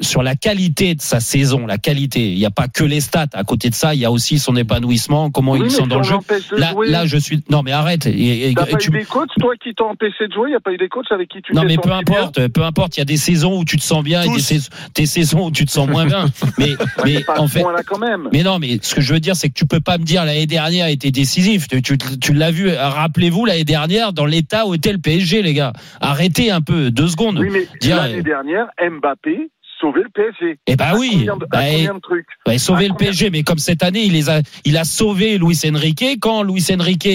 [0.00, 3.26] sur la qualité de sa saison, la qualité, il n'y a pas que les stats.
[3.34, 5.96] À côté de ça, il y a aussi son épanouissement, comment Oui, il sent dans
[5.96, 6.16] on le jeu.
[6.56, 7.42] Là, jouer- là, je suis.
[7.50, 8.06] Non, mais arrête.
[8.06, 10.48] Et- T'as pas tu- eu des coachs, toi, qui t'ont empêché de jouer?
[10.48, 12.16] Il n'y a pas eu des coachs avec qui tu non mais peu senti bien?
[12.20, 12.96] importe, peu importe.
[12.96, 15.46] Il y a des saisons où tu te sens bien et des, sais- des saisons
[15.46, 16.26] où tu te sens moins bien.
[16.58, 18.28] Mais Ouais, mais pas à en fait, point-là quand même.
[18.32, 20.24] mais non, mais ce que je veux dire, c'est que tu peux pas me dire
[20.24, 21.66] l'année dernière était décisif.
[21.68, 22.70] Tu, tu, tu l'as vu.
[22.72, 25.72] Rappelez-vous l'année dernière dans l'état où était le PSG, les gars.
[26.00, 27.38] Arrêtez un peu deux secondes.
[27.38, 29.50] Oui, mais Dire- l'année dernière, Mbappé
[29.82, 30.58] sauvait le PSG.
[30.66, 31.10] Eh ben À oui.
[31.12, 33.58] combien de- à Bah, combien de trucs Ouais, sauver À le combien- PSG, mais comme
[33.58, 36.04] cette année, il les a, il a sauvé Luis Enrique.
[36.20, 37.06] Quand Luis Enrique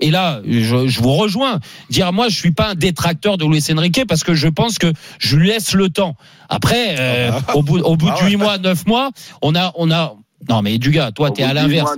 [0.00, 1.60] et là, je, je vous rejoins.
[1.88, 4.92] Dire moi, je suis pas un détracteur de Luis Enrique parce que je pense que
[5.18, 6.16] je lui laisse le temps.
[6.48, 9.10] Après, euh, au bout, au bout de huit mois, neuf mois,
[9.40, 10.14] on a, on a.
[10.48, 11.90] Non mais du gars, toi t'es à l'inverse.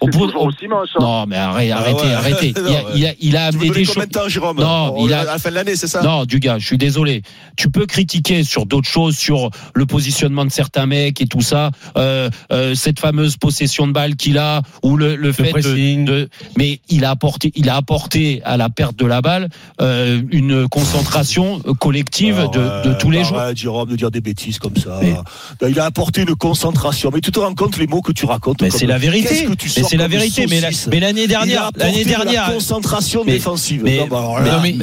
[0.00, 0.84] aussi hein.
[1.00, 2.12] Non mais arrête, Ah arrêtez, ouais.
[2.12, 2.54] arrêtez.
[2.66, 4.06] Il a, il a, il a Tu amené des combien choses.
[4.06, 6.24] de temps, Jérôme Non, On- il a- À la fin de l'année, c'est ça Non,
[6.24, 7.22] du gars, je suis désolé.
[7.56, 11.70] Tu peux critiquer sur d'autres choses, sur le positionnement de certains mecs et tout ça,
[11.96, 16.80] euh, euh, cette fameuse possession de balle qu'il a, ou le, le fait de, mais
[16.88, 19.48] il a apporté, il a apporté à la perte de la balle
[19.80, 23.54] euh, une concentration collective Alors, de, euh, de tous les joueurs.
[23.56, 24.98] Jérôme, de dire des bêtises comme ça.
[25.00, 25.14] Mais-
[25.60, 27.10] Ben, il a apporté une concentration.
[27.12, 29.46] Mais tu te rends compte les mots que tu racontes Mais c'est la vérité.
[29.48, 30.46] Mais c'est la vérité.
[30.48, 33.82] Mais la- saucisse mais l'année dernière, l'année de la dernière, concentration Mais- défensive.
[33.84, 34.74] mais- Non, bah, là, non, mais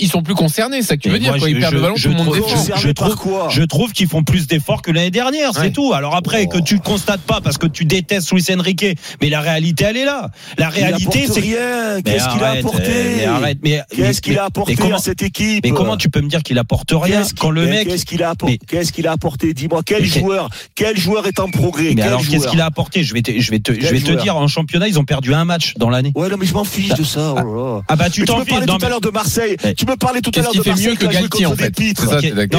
[0.00, 1.74] ils, sont plus concernés, c'est ça que tu veux dire moi, quand je- ils perdent
[1.74, 2.34] le ballon, je tout le monde
[2.76, 5.70] je trouve- quoi Je trouve qu'ils font plus d'efforts que l'année dernière, c'est Ouais.
[5.72, 5.92] tout.
[5.92, 8.86] Alors après, que tu ne constates pas parce que tu détestes Luis Enrique,
[9.20, 10.30] mais la réalité, elle est là.
[10.58, 14.98] La réalité, c'est Qu'est-ce qu'il a apporté mais arrête, mais- Qu'est-ce qu'il a apporté à
[14.98, 18.04] cette équipe Mais comment tu peux me dire qu'il apporte rien quand le mec Qu'est-ce
[18.06, 19.54] qu'il a apporté Mais- Qu'est-ce qu'il a apporté?
[19.54, 21.94] Dis-moi, quel joueur Quel joueur est en progrès?
[22.14, 24.36] Alors, qu'est-ce qu'il a apporté Je vais te, je vais te, je vais te dire,
[24.36, 26.12] en championnat, ils ont perdu un match dans l'année.
[26.14, 27.32] Ouais, non, mais je m'en fiche de ça.
[27.32, 27.80] oh là là.
[27.88, 28.50] Ah bah tu Mais tu t'en me fiches.
[28.50, 29.56] parlais tout à l'heure de Marseille.
[29.76, 30.96] Tu me parlais tout à Qu'est-ce l'heure de fait Marseille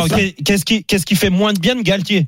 [0.09, 2.27] fait qu'est-ce qui, qu'est-ce qui fait moins de bien que Galtier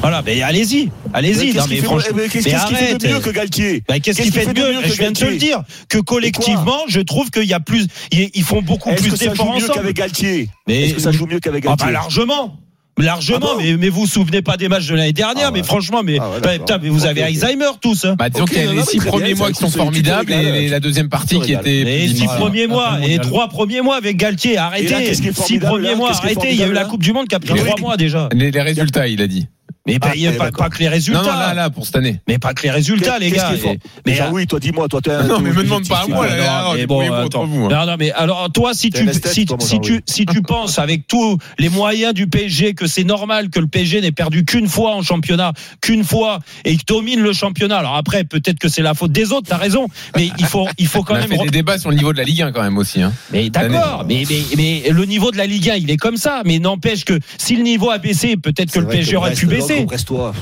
[0.00, 1.52] Voilà, mais allez-y, allez-y.
[1.52, 3.00] Qu'est-ce qu'il fait- franchement, mais qu'est-ce mais qu'est-ce qu'il fait arrête.
[3.00, 5.24] de mieux que Galtier Bah, qu'est-ce qu'il fait de mieux que Je viens de te
[5.24, 5.62] le dire.
[5.88, 9.24] Que collectivement, je trouve qu'il y a plus, ils font beaucoup Est-ce plus que ça
[9.26, 9.72] joue d'efforts mieux ensemble.
[9.74, 12.58] qu'avec Galtier Mais- Est-ce que ça joue mieux qu'avec Ah Galtier bah largement.
[12.98, 15.52] Largement, Ah bon mais, mais vous vous souvenez pas des matchs de l'année dernière, Ah
[15.52, 15.58] ouais.
[15.60, 16.66] mais franchement, mais, Ah ouais, bah, d'accord.
[16.66, 17.22] putain, mais vous avez.
[17.22, 18.04] Alzheimer tous.
[18.04, 18.16] Hein.
[18.18, 20.68] Bah, disons qu'il y a non, les six premiers bien, mois qui sont formidables et
[20.68, 24.56] la deuxième partie qui était Les six premiers mois et trois premiers mois avec Galtier,
[24.58, 25.14] arrêtez.
[25.14, 26.48] Six premiers mois, arrêtez.
[26.52, 28.28] Il y a eu la Coupe du Monde qui a pris trois mois déjà.
[28.32, 29.46] Les résultats, il a dit.
[29.88, 31.22] Mais pas, Ah, pas, que les résultats.
[31.22, 32.20] Non, non, là, là, pour cette année.
[32.28, 33.52] Mais pas que les résultats, les gars.
[33.54, 35.22] qu'il Mais Mais, Jean-Louis, toi, dis-moi, toi, t'es un.
[35.24, 36.62] Non, mais me demande pas à moi, là.
[36.68, 37.24] non, mais bon, attends.
[37.42, 37.68] entre vous, hein.
[37.70, 40.78] Non, non, mais alors toi, si tu si, toi, mon si tu si tu penses
[40.78, 44.68] avec tous les moyens du PSG que c'est normal que le PSG n'ait perdu qu'une
[44.68, 47.78] fois en championnat, qu'une fois et que domine le championnat.
[47.78, 49.48] Alors après, peut-être que c'est la faute des autres.
[49.48, 51.28] T'as raison, mais il faut il faut On quand a même.
[51.28, 53.00] fait re- des débats sur le niveau de la Ligue 1 quand même aussi.
[53.02, 53.12] Hein.
[53.32, 56.42] Mais d'accord, mais, mais, mais le niveau de la Ligue 1, il est comme ça.
[56.44, 59.52] Mais n'empêche que si le niveau a baissé, peut-être que le PSG aurait pu non,
[59.86, 60.32] Brestois.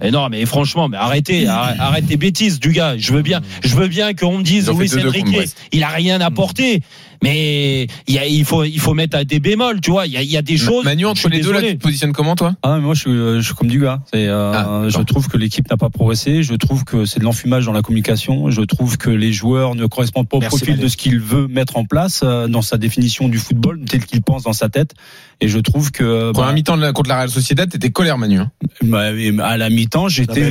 [0.00, 2.96] Mais non, mais franchement, mais arrêtez, arrête, tes bêtises, du gars.
[2.96, 5.08] Je veux bien, je veux bien qu'on me dise Ils ont fait Luis 2-2 contre
[5.08, 5.56] Enrique, Brest.
[5.72, 6.80] il a rien apporté.
[7.22, 10.06] Mais il, y a, il faut, il faut mettre des bémols, tu vois.
[10.06, 10.84] Il y a, il y a des choses.
[10.84, 12.54] Manu, entre les deux, là, tu te positionnes comment, toi?
[12.62, 14.00] Ah, mais moi, je suis, euh, je suis comme du gars.
[14.14, 16.42] Euh, Ah, je trouve que l'équipe n'a pas progressé.
[16.42, 18.50] Je trouve que c'est de l'enfumage dans la communication.
[18.50, 20.84] Je trouve que les joueurs ne correspondent pas au Merci, profil Manu.
[20.84, 24.22] de ce qu'il veut mettre en place euh, dans sa définition du football, tel qu'il
[24.22, 24.92] pense dans sa tête.
[25.40, 28.38] Et je trouve que Première bah, mi-temps la- contre la Real Sociedad, t'étais colère, Manu.
[28.40, 28.50] hein.
[28.82, 30.50] bah, et à la mi-temps, j'étais,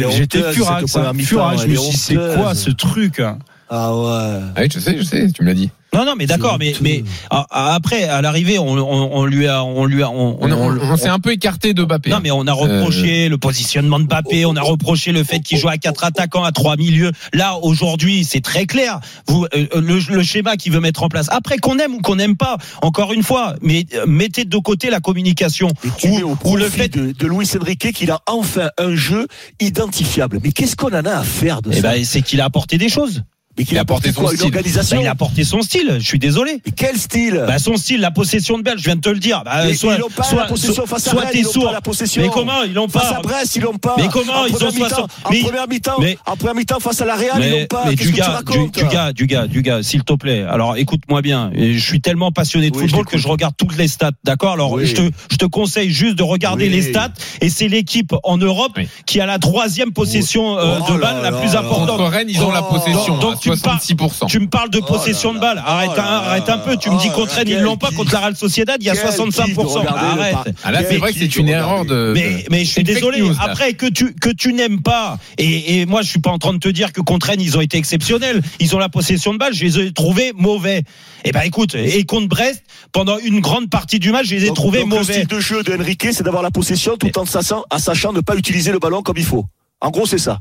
[0.53, 0.95] furax.
[0.95, 1.61] hein, mi-temps, furax.
[1.63, 3.21] Je me suis dit, c'est quoi ce truc
[3.69, 4.39] Ah ouais.
[4.55, 5.69] Ah oui, je sais, je sais, tu me l'as dit.
[5.95, 9.47] Non, non, mais d'accord, mais, mais ah, ah, après, à l'arrivée, on, on, on lui
[9.47, 12.09] a, on lui a, on, On, on- on- on s'est un peu écarté de Mbappé.
[12.09, 15.57] Non, mais on a reproché le positionnement de Mbappé, on a reproché le fait qu'il
[15.57, 17.11] joue à quatre attaquants, à trois milieux.
[17.33, 18.99] Là, aujourd'hui, c'est très clair.
[19.27, 21.27] Vous, euh, le, le schéma qu'il veut mettre en place.
[21.31, 24.89] Après, qu'on aime ou qu'on n'aime pas, encore une fois, mais euh, mettez de côté
[24.89, 25.69] la communication.
[26.03, 26.87] Et Ou, ou le fait.
[26.89, 29.27] de, de Luis Enrique qu'il a enfin un jeu
[29.59, 30.39] identifiable.
[30.43, 32.77] Mais qu'est-ce qu'on en a à faire de Eh ça ben, c'est qu'il a apporté
[32.77, 33.23] des choses.
[33.57, 34.47] Mais qu'il il a apporté son quoi Une style.
[34.47, 35.95] organisation Bah, il a apporté son style.
[35.99, 36.61] Je suis désolé.
[36.65, 39.19] Mais quel style Bah, son style, la possession de balle, je viens de te le
[39.19, 39.43] dire.
[39.45, 41.39] Bah, Mais soit, ils n'ont pas soit, la possession soit- face à soit Rennes, t'es
[41.39, 41.65] ils n'ont sourd.
[41.65, 42.21] pas la possession.
[42.21, 43.95] Mais comment ils l'ont Face pas à Brest, ils l'ont pas.
[43.97, 46.79] Mais comment En ils ont 60 mi-temps- En mais- première mi-temps, mais- en première mi-temps
[46.79, 47.83] face à la Real, ils mais, l'ont pas.
[47.85, 50.43] mais du que tu gars, du, du gars, du gars, du gars, s'il te plaît.
[50.43, 51.51] Alors écoute-moi bien.
[51.55, 54.11] Je suis tellement passionné de Oui, je football que je regarde toutes les stats.
[54.23, 54.53] D'accord?
[54.53, 54.85] Alors Oui.
[54.85, 56.71] je te, je te conseille juste de regarder Oui.
[56.71, 57.11] les stats.
[57.41, 61.23] Et c'est l'équipe en Europe qui a la troisième possession euh, Oh de là balle
[61.23, 62.01] la plus importante.
[62.11, 62.73] Rennes, ils ont la Oh.
[62.73, 64.27] possession à tu me parles- 66%.
[64.27, 65.63] Tu me parles de possession là de balle.
[65.65, 66.77] Arrête, Oh arrête un peu.
[66.77, 67.91] Tu me dis Oh contre Rennes, ils l'ont pas.
[67.91, 69.45] Contre la Real Sociedad, il y a Quel 65%.
[69.45, 70.55] kiff de regarder le Arrête.
[70.63, 72.11] Ah là, c'est vrai que c'est une erreur de.
[72.13, 73.23] Mais, mais je suis désolé.
[73.39, 76.53] Après que tu que tu n'aimes pas et, et moi je suis pas en train
[76.53, 78.41] de te dire que contre Rennes ils ont été exceptionnels.
[78.59, 79.53] Ils ont la possession de balle.
[79.53, 80.83] Je les ai trouvés mauvais.
[81.23, 84.47] Eh ben écoute et contre Brest pendant une grande partie du match je les ai
[84.47, 85.13] Donc- trouvés donc Le mauvais.
[85.13, 88.21] style de jeu de Enrique, c'est d'avoir la possession tout en sachant, en sachant ne
[88.21, 89.45] pas utiliser le ballon comme il faut.
[89.81, 90.39] En gros, c'est ça.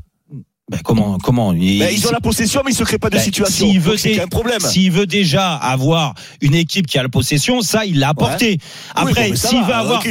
[0.71, 3.17] Ben, comment comment il- Ben, ils ont la possession, mais ils se créent pas de
[3.17, 3.67] Ben, situation.
[3.69, 4.59] s'il veut Donc, c'est des- un problème.
[4.59, 8.57] S'il veut déjà avoir une équipe qui a la possession, ça il l'a apporté.
[8.95, 10.03] Après, s'il va, veut avoir,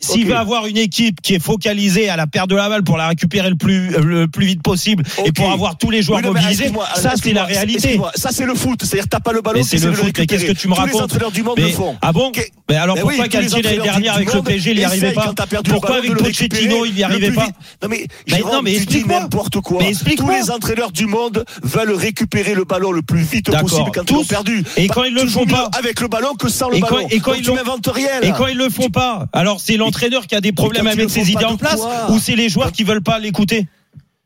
[0.00, 2.96] s'il veut, avoir une équipe qui est focalisée à la perte de la balle pour
[2.96, 6.26] la récupérer le plus le plus vite possible et pour avoir tous les joueurs Oui,
[6.26, 7.98] non, mais mobilisés, ça c'est la réalité.
[8.14, 8.84] Ça, c'est le foot.
[8.84, 10.12] C'est-à-dire, t'as pas le ballon, c'est le foot.
[10.12, 11.96] Qu'est-ce que tu me Tous les racontes entraîneurs du monde le font.
[12.00, 12.30] Ah bon.
[12.70, 15.34] Mais alors Mais pourquoi Galtier l'année dernière avec le PSG il n'y arrivait pas
[15.68, 17.48] Pourquoi avec Pochettino il n'y arrivait pas.
[17.82, 19.20] Non mais, Jérôme, non, mais explique-moi.
[19.22, 19.71] n'importe quoi.
[19.80, 19.92] Mais.
[20.16, 24.06] Tous les entraîneurs du monde veulent récupérer le ballon le plus vite possible quand ils
[24.06, 24.14] Tous.
[24.14, 24.64] l'ont perdu.
[24.76, 26.94] Et Bah, quand ils le font pas avec le ballon que sans le Et quand-
[26.96, 27.08] ballon.
[27.10, 28.20] et quand Donc, ils n'inventes rien.
[28.20, 28.26] là.
[28.26, 31.10] Et quand ils le font pas, alors c'est l'entraîneur qui a des problèmes ils avec
[31.10, 33.66] ses idées en place ou c'est les joueurs qui veulent pas l'écouter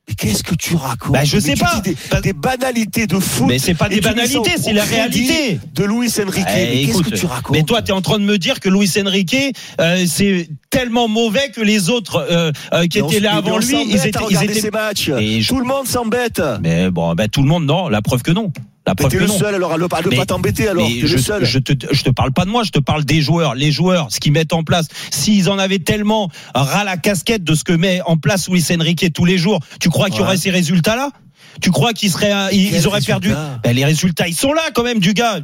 [0.09, 1.81] Mais qu'est-ce que tu racontes Bah, je Mais sais tu pas.
[1.83, 3.47] Des, Parce- des banalités de foot.
[3.49, 5.59] Mais c'est pas des banalités, c'est la réalité.
[5.75, 6.47] De Luis Enrique.
[6.49, 8.61] Eh, mais qu'est-ce que tu racontes mais toi, tu es en train de me dire
[8.61, 9.37] que Luis Enrique,
[9.81, 13.97] euh, c'est tellement mauvais que les autres euh, euh, qui étaient là avant lui, ils
[14.07, 14.61] étaient, ils étaient.
[14.61, 15.11] ces matchs.
[15.19, 16.43] Et je- Tout le monde s'embête.
[16.63, 17.89] Mais bon, ben, tout le monde, non.
[17.89, 18.53] La preuve que non.
[18.87, 19.37] La Mais que le non.
[19.37, 20.89] seul alors à ne pas, t'embêter alors.
[20.89, 21.45] Je, le seul.
[21.45, 23.57] je te, je te parle pas de moi, je te parle des joueurs.
[23.57, 24.87] Les joueurs, ce qu'ils mettent en place.
[25.11, 29.13] S'ils en avaient tellement ras la casquette de ce que met en place Luis Enrique
[29.13, 31.11] tous les jours, tu crois qu'il y aurait ces résultats-là?
[31.61, 34.83] Tu crois qu'ils seraient, un- ils, auraient perdu Ben, Les résultats, ils sont là quand
[34.83, 35.41] même, du gars.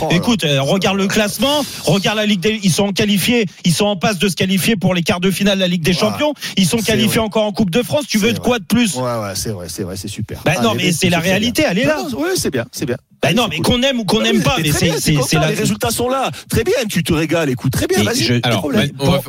[0.00, 3.86] Oh écoute, euh, regarde le classement, regarde la Ligue des, ils sont qualifiés, ils sont
[3.86, 6.34] en passe de se qualifier pour les quarts de finale de la Ligue des Champions.
[6.56, 7.26] Ils sont qualifiés vrai.
[7.26, 8.04] encore en Coupe de France.
[8.08, 10.40] Tu veux de quoi de plus Ouais, ouais, c'est vrai, c'est vrai, c'est super.
[10.44, 11.70] Ben non, Allez, mais c'est la réalité, bien.
[11.72, 11.96] elle est là.
[12.02, 12.96] Non, non, Ouais, c'est bien, c'est bien.
[13.22, 14.90] Ben non, mais qu'on aime ou qu'on Non, n'aime pas, mais c'est.
[15.32, 16.30] Les résultats sont là.
[16.48, 17.50] Très bien, tu te régales.
[17.50, 18.40] Écoute, très bien, vas-y.
[18.42, 18.68] Alors,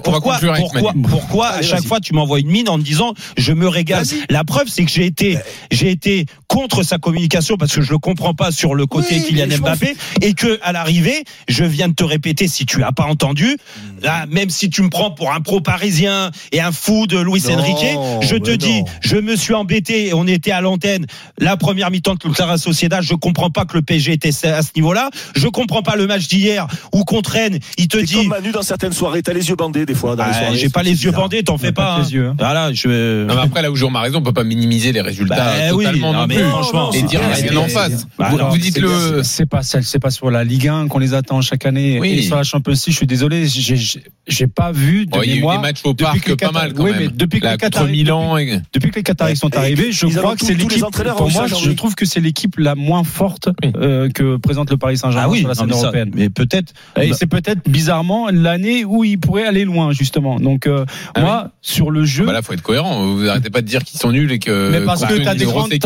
[0.03, 3.67] pourquoi, pourquoi, pourquoi à chaque fois tu m'envoies une mine en me disant je me
[3.67, 4.05] régale.
[4.29, 5.37] La preuve c'est que j'ai été
[5.71, 9.57] j'ai été contre sa communication parce que je le comprends pas sur le côté Kylian
[9.59, 13.57] Mbappé et que à l'arrivée je viens de te répéter si tu as pas entendu.
[14.01, 17.43] Là même si tu me prends pour un pro parisien et un fou de Luis
[17.47, 18.85] Non, Enrique je te dis non.
[19.01, 21.05] je me suis embêté et on était à l'antenne
[21.37, 24.69] la première mi-temps de Clara Sociedad je comprends pas que le PSG était à ce
[24.75, 28.51] niveau-là je comprends pas le match d'hier où contre Rennes il te dit comme Manu
[28.51, 30.15] dans certaines soirées, t'as les yeux bandés des fois.
[30.15, 31.21] Dans les ah, soirées, j'ai pas les yeux bizarre.
[31.23, 31.81] bandés, t'en fais pas.
[31.83, 32.03] pas que hein.
[32.05, 32.35] les yeux, hein.
[32.37, 33.25] Voilà, je.
[33.25, 35.69] Non, mais après, là où Jérôme a raison, on peut pas minimiser les résultats Bah
[35.69, 36.43] totalement oui, non mais plus.
[36.45, 36.91] franchement.
[36.93, 38.07] Et dire rien en face.
[38.17, 39.23] Bah, Vous, alors, vous dites c'est- le.
[39.23, 41.99] c'est pas celle, c'est pas sur la Ligue 1 qu'on les attend chaque année.
[41.99, 42.09] Oui.
[42.11, 43.90] Et sur la Champions League, je suis désolé, j'ai-
[44.27, 45.57] j'ai pas vu de Oh, il y a eu mémoire.
[45.57, 46.99] des matchs au depuis parc que pas mal quand oui, même.
[47.01, 48.37] mais depuis que Là, les contre Qataris, Milan.
[48.37, 50.83] et- Depuis que les Qataris sont arrivés, je ils crois que c'est l'équipe.
[51.17, 54.97] Pour moi, je trouve que c'est l'équipe la moins forte euh, que présente le Paris
[54.97, 56.11] Saint-Germain Ah oui, sur la non, scène mais ça- européenne.
[56.15, 56.73] mais peut-être.
[56.99, 60.39] Et Bah- c'est peut-être bizarrement l'année où il pourrait aller loin justement.
[60.39, 62.25] Donc euh, Ah moi, sur le jeu.
[62.25, 63.05] Bah là, faut être cohérent.
[63.15, 64.69] Vous arrêtez pas de dire qu'ils sont nuls et que.
[64.71, 65.79] mais parce que t'as des grandes, plus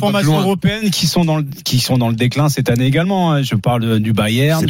[0.00, 3.32] formations européennes qui sont dans le, qui sont dans le déclin cette année également.
[3.32, 3.42] hein.
[3.42, 4.64] Je parle du Bayern.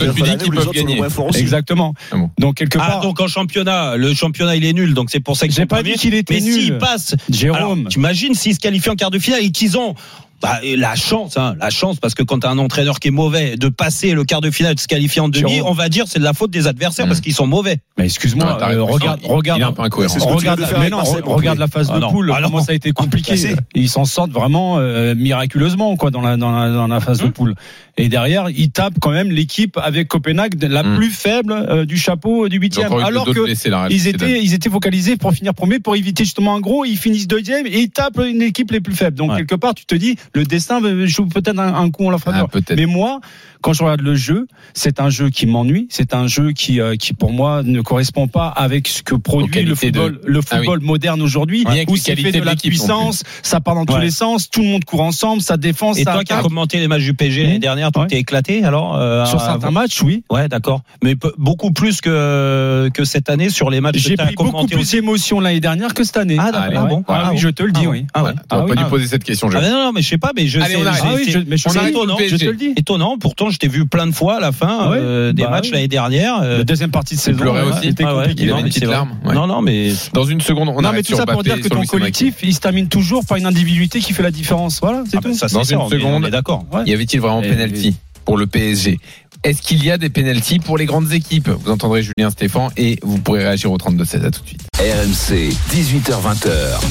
[1.35, 1.95] Exactement.
[2.13, 2.17] Ah.
[2.39, 5.47] Donc quelque Ah, donc en championnat, le championnat il est nul, donc c'est pour ça
[5.47, 5.93] qu'ils J'ai pas premiers.
[5.95, 6.53] dit qu'il était Mais nul.
[6.63, 7.57] s'ils passent, Jérôme.
[7.57, 9.95] alors, t'imagines s'ils se qualifient en quart de finale et qu'ils ont
[10.43, 13.57] bah, la chance, hein, la chance, parce que quand t'as un entraîneur qui est mauvais,
[13.57, 16.19] de passer le quart de finale, de se qualifier en demi, on va dire c'est
[16.19, 17.09] de la faute des adversaires Mm.
[17.09, 17.79] parce qu'ils sont mauvais.
[17.99, 20.15] Mais excuse-moi, euh, regarde, regarde, un peu incohérent.
[20.35, 22.49] Regarde, mais non, regarde la phase Ah de poule, Ah non.
[22.49, 23.35] comment ça a été compliqué.
[23.75, 27.25] Ils s'en sortent vraiment euh, miraculeusement quoi dans la dans la, dans la phase de
[27.25, 27.33] Hum.
[27.33, 27.55] poule.
[27.99, 30.97] Et derrière, ils tapent quand même l'équipe avec Copenhague la Hum.
[30.97, 32.93] plus faible euh, du chapeau euh, du huitième.
[32.93, 36.57] Alors que blessés, là, ils étaient, ils étaient focalisés pour finir premier, pour éviter justement
[36.57, 36.85] un gros.
[36.85, 39.17] Ils finissent deuxième et ils tapent une équipe les plus faibles.
[39.17, 42.17] Donc quelque part, tu te dis, le destin joue peut-être un, un coup en la
[42.17, 42.49] Ah, faveur.
[42.49, 42.77] peut-être.
[42.77, 43.21] Mais moi,
[43.61, 45.87] quand je regarde le jeu, c'est un jeu qui m'ennuie.
[45.91, 49.63] C'est un jeu qui, euh, qui pour moi ne correspond pas avec ce que produit
[49.63, 50.59] le de- football, le Ah oui.
[50.67, 53.95] football moderne aujourd'hui, avec où c'est fait de de la puissance, ça part dans tous
[53.95, 54.01] Ouais.
[54.01, 56.79] les sens, tout le monde court ensemble, ça défend, Et ça toi qui as commenté
[56.79, 57.61] les matchs du PSG l'année Mmh.
[57.61, 58.07] dernière, tu Ouais.
[58.09, 60.25] t'es éclaté alors euh, Sur certains matchs, oui.
[60.31, 60.83] Ouais, d'accord.
[61.05, 64.97] Mais beaucoup plus que que cette année sur les matchs J'ai pris beaucoup plus aussi.
[64.97, 66.37] d'émotion l'année dernière que cette année.
[66.39, 66.51] Ah.
[66.55, 67.05] Ah bon.
[67.09, 67.37] Ah Ah oui, bon.
[67.39, 68.07] je te le dis, Ah oui.
[68.15, 68.33] Ah ouais.
[68.51, 68.77] Ah pas oui.
[68.77, 70.81] dû poser cette question, Ah, non, mais je sais pas, mais je Allez, sais.
[70.81, 71.03] on arrête.
[71.03, 72.73] c'est- Ah oui, je, mais je On sais arrête étonnant, je te le dis.
[72.77, 73.19] étonnant.
[73.19, 74.97] Pourtant, je t'ai vu plein de fois à la fin Ouais.
[75.01, 75.73] euh, des Bah matchs oui.
[75.73, 76.41] l'année dernière.
[76.43, 78.43] euh, La deuxième partie de saison, pleurais ouais, aussi c'était ah ouais, compliqué.
[78.45, 79.11] Il non, avait une mais petite larme.
[79.25, 79.35] Ouais.
[79.35, 81.83] Non, non, mais Dans une seconde, on non, mais tout ça pour dire que ton
[81.85, 84.81] collectif, il se termine toujours par une individualité qui fait la différence.
[84.81, 85.35] Voilà, c'est Ah tout.
[85.35, 86.29] ça, c'est Dans une seconde.
[86.29, 86.65] d'accord.
[86.87, 88.99] Y avait-il vraiment penalty pour le PSG
[89.45, 91.49] Est-ce qu'il y a des penalties pour les grandes équipes?
[91.49, 94.25] Vous entendrez Julien Stéphan et vous pourrez réagir au 32-16.
[94.25, 94.63] À tout de suite.
[94.79, 96.51] RMC, 18h20h,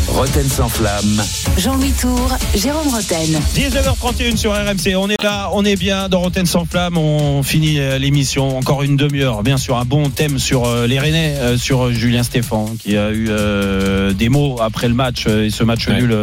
[0.09, 1.23] Roten sans flamme.
[1.57, 3.39] Jean-Louis Tour, Jérôme Roten.
[3.55, 4.95] 19h31 sur RMC.
[4.97, 6.97] On est là, on est bien dans Rotten sans flamme.
[6.97, 8.57] On finit euh, l'émission.
[8.57, 9.43] Encore une demi-heure.
[9.43, 13.11] Bien sûr, un bon thème sur euh, les Rennais, euh, sur Julien Stéphan, qui a
[13.11, 16.01] eu euh, des mots après le match euh, et ce match Ouais.
[16.01, 16.15] nul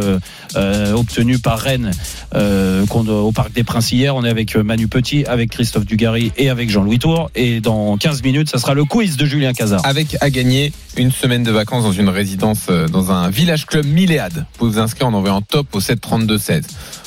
[0.55, 1.91] euh, obtenu par Rennes
[2.35, 4.15] euh, au Parc des Princes hier.
[4.15, 7.29] On est avec euh, Manu Petit, avec Christophe Dugarry et avec Jean-Louis Tour.
[7.35, 9.85] Et dans 15 minutes, ça sera le quiz de Julien Cazard.
[9.85, 14.33] Avec à gagner une semaine de vacances dans une résidence dans un village club Milléade.
[14.33, 16.63] Vous pouvez vous inscrire en envoyant top au 7 32 16.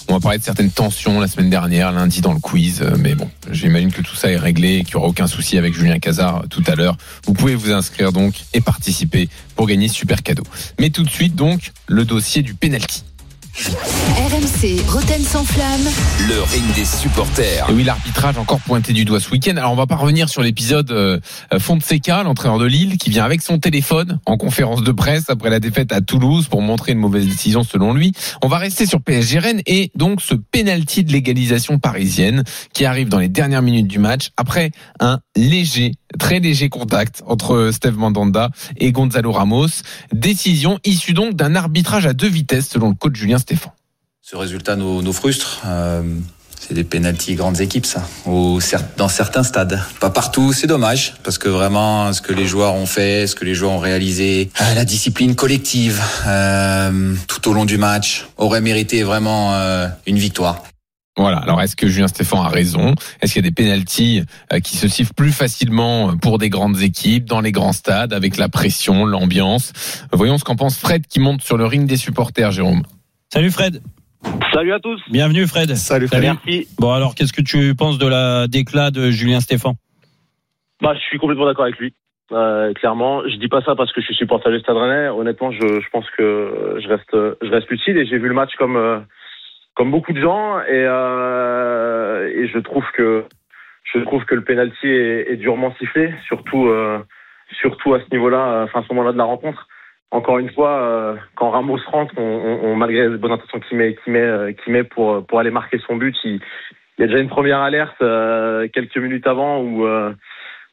[0.08, 3.30] On va parler de certaines tensions la semaine dernière, lundi dans le quiz, mais bon,
[3.50, 6.44] j'imagine que tout ça est réglé et qu'il n'y aura aucun souci avec Julien Cazard
[6.50, 6.96] tout à l'heure.
[7.24, 10.42] Vous pouvez vous inscrire donc et participer pour gagner ce super cadeau.
[10.80, 13.04] Mais tout de suite donc le dossier du penalty.
[13.54, 15.82] RMC, Roten sans flamme.
[16.26, 17.68] Le ring des supporters.
[17.68, 19.58] Et oui, l'arbitrage encore pointé du doigt ce week-end.
[19.58, 21.20] Alors on va pas revenir sur l'épisode euh,
[21.58, 25.60] Fonseca, l'entraîneur de Lille, qui vient avec son téléphone en conférence de presse après la
[25.60, 28.12] défaite à Toulouse pour montrer une mauvaise décision selon lui.
[28.42, 33.10] On va rester sur PSG Rennes et donc ce penalty de légalisation parisienne qui arrive
[33.10, 38.50] dans les dernières minutes du match après un léger, très léger contact entre Steve Mandanda
[38.78, 39.82] et Gonzalo Ramos.
[40.10, 43.72] Décision issue donc d'un arbitrage à deux vitesses selon le coach Julien Stéphan.
[44.22, 45.60] Ce résultat nous, nous frustre.
[45.66, 46.02] Euh,
[46.66, 48.06] c'est des pénalties grandes équipes, ça.
[48.96, 49.82] Dans certains stades.
[49.98, 51.14] Pas partout, c'est dommage.
[51.24, 54.48] Parce que vraiment, ce que les joueurs ont fait, ce que les joueurs ont réalisé,
[54.60, 60.18] euh, la discipline collective, euh, tout au long du match, aurait mérité vraiment euh, une
[60.18, 60.62] victoire.
[61.16, 61.38] Voilà.
[61.38, 62.94] Alors, est-ce que Julien Stéphan a raison?
[63.20, 64.22] Est-ce qu'il y a des pénalties
[64.62, 68.48] qui se sifflent plus facilement pour des grandes équipes, dans les grands stades, avec la
[68.48, 69.72] pression, l'ambiance?
[70.12, 72.84] Voyons ce qu'en pense Fred qui monte sur le ring des supporters, Jérôme.
[73.32, 73.80] Salut Fred.
[74.52, 75.00] Salut à tous.
[75.08, 75.74] Bienvenue Fred.
[75.74, 76.26] Salut Salut.
[76.26, 76.68] Merci.
[76.78, 79.72] Bon alors, qu'est-ce que tu penses de la déclat de Julien Stéphan
[80.82, 81.94] Bah, je suis complètement d'accord avec lui.
[82.32, 85.08] Euh, clairement, je dis pas ça parce que je suis supporter du Stade Rennais.
[85.08, 88.52] Honnêtement, je, je pense que je reste, je reste lucide et j'ai vu le match
[88.58, 88.98] comme euh,
[89.76, 93.24] comme beaucoup de gens et euh, et je trouve que
[93.94, 96.98] je trouve que le penalty est, est durement sifflé, surtout euh,
[97.62, 99.68] surtout à ce niveau-là, enfin à ce moment-là de la rencontre.
[100.12, 103.78] Encore une fois, euh, quand Ramos rentre, on, on, on- malgré les bonnes intentions qu'il
[103.78, 106.38] met, qu'il met, euh, qu'il met pour pour aller marquer son but, il,
[106.98, 110.12] y a déjà une première alerte euh, quelques minutes avant où euh,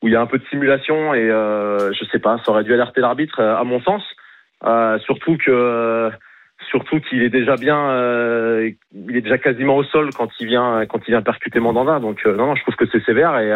[0.02, 2.66] où il y a un peu de simulation et euh, je sais pas, ça aurait
[2.66, 4.04] dû alerter l'arbitre euh, à mon sens.
[5.06, 6.12] Surtout que
[6.70, 7.80] surtout qu'il est déjà bien,
[8.94, 12.00] il est déjà quasiment au sol quand il vient quand il vient percuter Mandanda.
[12.00, 13.52] Donc non, non, je trouve que c'est sévère et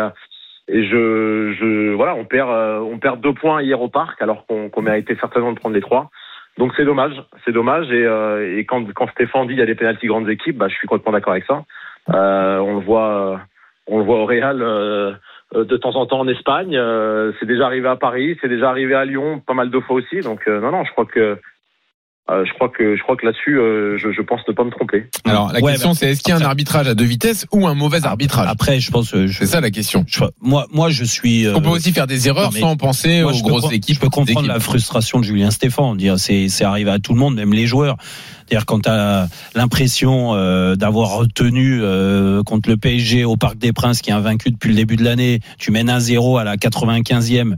[0.67, 4.45] et je je voilà, on perd euh, on perd deux points hier au parc alors
[4.45, 6.10] qu'on qu'on méritait certainement de prendre les trois.
[6.58, 7.91] donc c'est dommage, c'est dommage.
[7.91, 10.67] Et, euh, et quand, quand Stéphane dit il y a des pénalties grandes équipes, bah,
[10.69, 11.63] je suis complètement d'accord avec ça.
[12.13, 13.41] Euh, on le voit,
[13.88, 15.13] on le voit au Real euh,
[15.56, 16.76] euh, de temps en temps en Espagne.
[16.78, 19.97] Euh, c'est déjà arrivé à Paris, c'est déjà arrivé à Lyon, pas mal de fois
[19.97, 20.21] aussi.
[20.21, 21.38] Donc non, non, je crois que
[22.32, 24.70] euh, je crois que je crois que là-dessus, euh, je, je pense ne pas me
[24.72, 25.06] tromper.
[25.26, 27.46] Alors la Ouais, question bah, c'est est-ce qu'il y a un arbitrage à deux vitesses
[27.52, 29.14] ou un mauvais arbitrage Après, je pense.
[29.14, 30.06] euh, je- C'est ça la question.
[30.08, 31.48] je- moi, moi, je suis.
[31.54, 33.96] On peut euh, aussi faire des erreurs non, sans penser Moi, aux grosses équipes.
[33.96, 35.96] Je peux comprendre la frustration de Julien Stéphan.
[35.96, 37.98] Dire, c'est, c'est arrivé à tout le monde, même les joueurs.
[38.54, 43.74] C'est-à-dire quand tu as l'impression euh, d'avoir retenu euh, contre le PSG au Parc des
[43.74, 47.56] Princes, qui est invaincu depuis le début de l'année, tu mènes 1-0 à la 95e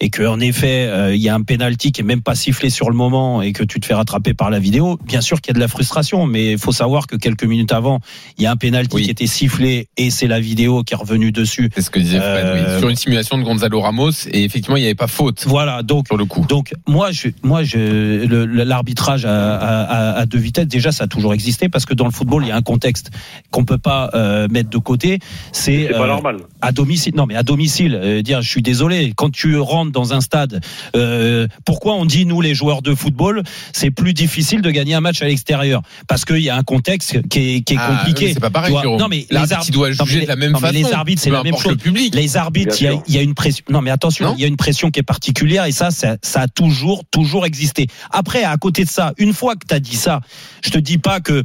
[0.00, 2.70] et que en effet euh, il y a un penalty qui est même pas sifflé
[2.70, 5.00] sur le moment et que tu te fais rattraper par la vidéo.
[5.04, 7.72] Bien sûr qu'il y a de la frustration, mais il faut savoir que quelques minutes
[7.72, 7.98] avant,
[8.38, 9.02] il y a un penalty Oui.
[9.02, 11.70] qui était sifflé et c'est la vidéo qui est revenue dessus.
[11.74, 12.78] C'est ce que disait Fred, oui.
[12.78, 16.06] Sur une simulation de Gonzalo Ramos et effectivement il n'y avait pas faute Voilà, donc
[16.06, 16.46] sur le coup.
[16.48, 18.24] donc moi, je, moi, je,
[18.62, 22.04] l'arbitrage à, à, à- à deux vitesses, déjà, ça a toujours existé parce que dans
[22.04, 23.10] le football, il y a un contexte
[23.50, 25.18] qu'on peut pas euh, mettre de côté.
[25.52, 26.38] C'est pas euh, normal.
[26.60, 27.14] à domicile.
[27.16, 29.12] Non, mais à domicile, euh, dire, je suis désolé.
[29.16, 30.60] Quand tu rentres dans un stade,
[30.96, 35.00] euh, pourquoi on dit nous les joueurs de football, c'est plus difficile de gagner un
[35.00, 35.82] match à l'extérieur?
[36.08, 38.26] Parce qu'il y a un contexte qui est, qui est Ah, compliqué.
[38.26, 38.74] oui, c'est pas pareil.
[38.74, 40.88] Non, mais les arbitres non, mais juger de la même non, mais façon.
[40.88, 41.72] Les arbitres, c'est la même chose.
[41.72, 42.14] le public.
[42.14, 43.64] Les arbitres, il y, a, y une pression.
[43.70, 46.42] Non, mais attention, il y a une pression qui est particulière et ça, ça, ça
[46.42, 47.86] a toujours, toujours existé.
[48.10, 50.15] Après, à côté de ça, une fois que tu as dit ça,
[50.64, 51.44] je te dis pas que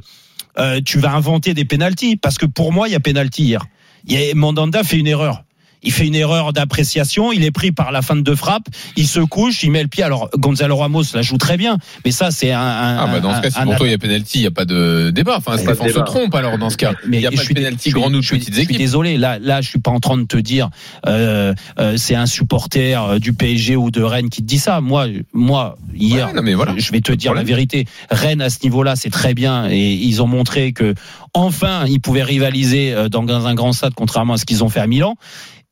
[0.58, 3.66] euh, tu vas inventer des pénalties parce que pour moi, il y a pénalty hier.
[4.08, 5.44] Y a, Mandanda fait une erreur.
[5.84, 8.68] Il fait une erreur d'appréciation, il est pris par la fin de frappe,
[8.98, 10.04] il se couche, il met le pied.
[10.04, 13.36] Alors Gonzalo Ramos la joue très bien, mais ça c'est un, un- Ah bah dans
[13.36, 15.36] ce cas, si pour toi il y a penalty, il n'y a pas de débat.
[15.38, 16.94] Enfin, Stéphane se trompe alors dans ce cas.
[17.08, 18.62] mais Il n'y a je pas de penalty je suis- grand ou suis- petites Je
[18.62, 20.70] suis désolé, là, là, je suis pas en train de te dire,
[21.08, 24.82] euh, euh, c'est un supporter euh, du PSG ou de Rennes qui te dit ça.
[24.82, 26.74] Moi, moi, hier, Ouais, non, mais voilà.
[26.78, 27.86] je vais te dire la vérité.
[28.10, 30.94] Rennes à ce niveau-là, c'est très bien et ils ont montré que
[31.34, 34.80] enfin ils pouvaient rivaliser euh, dans un grand stade, contrairement à ce qu'ils ont fait
[34.82, 35.16] à Milan.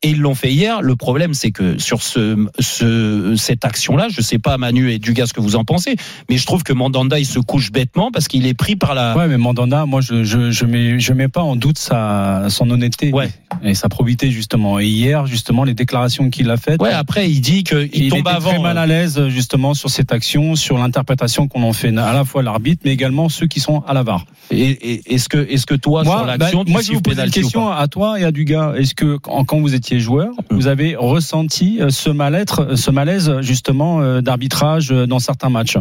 [0.02, 0.80] Et ils l'ont fait hier.
[0.80, 5.26] Le problème, c'est que sur ce, ce cette action-là, je sais pas Manu et Dugas
[5.26, 5.96] ce que vous en pensez,
[6.30, 9.14] mais je trouve que Mandanda il se couche bêtement parce qu'il est pris par la.
[9.14, 12.70] Ouais, mais Mandanda, moi, je je je mets je mets pas en doute sa son
[12.70, 13.28] honnêteté Ouais.
[13.62, 14.78] et sa probité justement.
[14.80, 16.80] Et hier, justement, les déclarations qu'il a faites.
[16.80, 18.50] Ouais, après il dit que il, il tombe était avant.
[18.52, 22.14] très mal euh, à l'aise justement sur cette action, sur l'interprétation qu'on en fait à
[22.14, 24.24] la fois l'arbitre, mais également ceux qui sont à la VAR.
[24.50, 27.00] Et, et- est-ce que, est-ce que toi, sur Moi, l'action, bah, tu moi je vous
[27.02, 28.72] poser une question à toi et à Dugas.
[28.76, 30.54] Est-ce que quand quand vous étiez joueur, Mm.
[30.54, 35.78] vous avez ressenti euh, ce mal-être, ce malaise justement euh, d'arbitrage euh, dans certains matchs?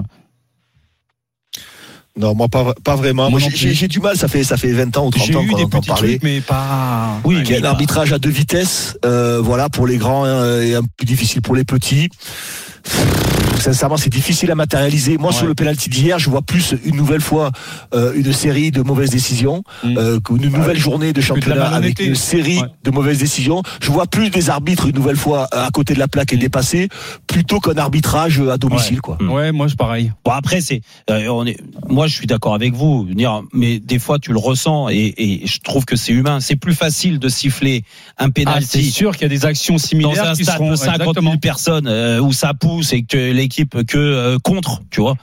[2.17, 3.29] Non, moi pas, pas vraiment.
[3.29, 5.55] Moi j'ai- du mal, ça fait, ça fait 20 ans ou 30 J'ai ans qu'on
[5.63, 6.09] entend petits parler.
[6.17, 7.19] trucs, mais pas.
[7.23, 10.61] Oui, Il y a un arbitrage à deux vitesses, euh, voilà, pour les grands euh,
[10.63, 12.09] et un peu plus difficile pour les petits.
[13.59, 15.17] Sincèrement, c'est difficile à matérialiser.
[15.17, 15.37] Moi, Ouais.
[15.37, 17.51] sur le penalty d'hier, je vois plus une nouvelle fois
[17.93, 19.97] euh, une série de mauvaises décisions, Mm.
[19.97, 22.67] euh, qu'une nouvelle journée de championnat avec une série Ouais.
[22.83, 23.61] de mauvaises décisions.
[23.81, 26.37] Je vois plus des arbitres une nouvelle fois euh, à côté de la plaque et
[26.37, 26.39] Mm.
[26.39, 26.89] dépassés,
[27.27, 29.17] plutôt qu'un arbitrage à domicile, quoi.
[29.19, 29.29] Mm.
[29.31, 30.11] Ouais, moi c'est pareil.
[30.25, 33.99] Bon après c'est, euh, on est, moi je suis d'accord avec vous, dire, mais des
[33.99, 36.39] fois tu le ressens et, et je trouve que c'est humain.
[36.39, 37.83] C'est plus facile de siffler
[38.17, 40.71] un Ah, c'est sûr qu'il y a des actions dans similaires un qui stade seront
[40.71, 41.31] de 50 exactement.
[41.31, 45.15] 000 personnes euh, où ça pousse et que que euh, contre, tu vois.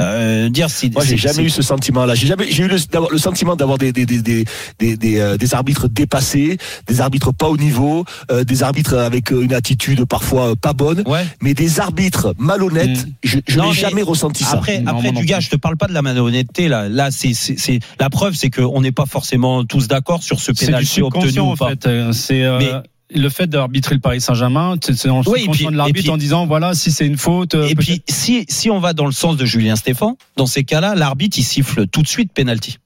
[0.00, 2.16] Euh, dire si Moi, j'ai jamais eu ce sentiment-là.
[2.16, 2.78] J'ai jamais, j'ai eu le,
[3.18, 4.44] sentiment d'avoir des des des des
[4.80, 9.30] des, des, euh, des arbitres dépassés, des arbitres pas au niveau, euh, des arbitres avec
[9.30, 11.24] une attitude parfois pas bonne, Ouais.
[11.42, 13.06] mais des arbitres malhonnêtes.
[13.06, 13.12] Mm.
[13.22, 14.54] Je, n'ai mais jamais ressenti ça.
[14.56, 16.88] Après, Non, après non du gars, je te parle pas de la malhonnêteté là.
[16.88, 20.50] Là, c'est, c'est, c'est- la preuve, c'est qu'on n'est pas forcément tous d'accord sur ce
[20.50, 21.68] penalty obtenu ou en pas.
[21.68, 21.86] fait.
[21.86, 22.72] Euh, C'est euh, Mais-
[23.10, 26.74] le fait d'arbitrer le Paris Saint-Germain, c'est le Oui, puis- de l'arbitre en disant voilà
[26.74, 27.54] si c'est une faute.
[27.54, 30.64] euh, Et puis, si, si on va dans le sens de Julien Stéphan, dans ces
[30.64, 32.78] cas-là, l'arbitre, il siffle tout de suite penalty.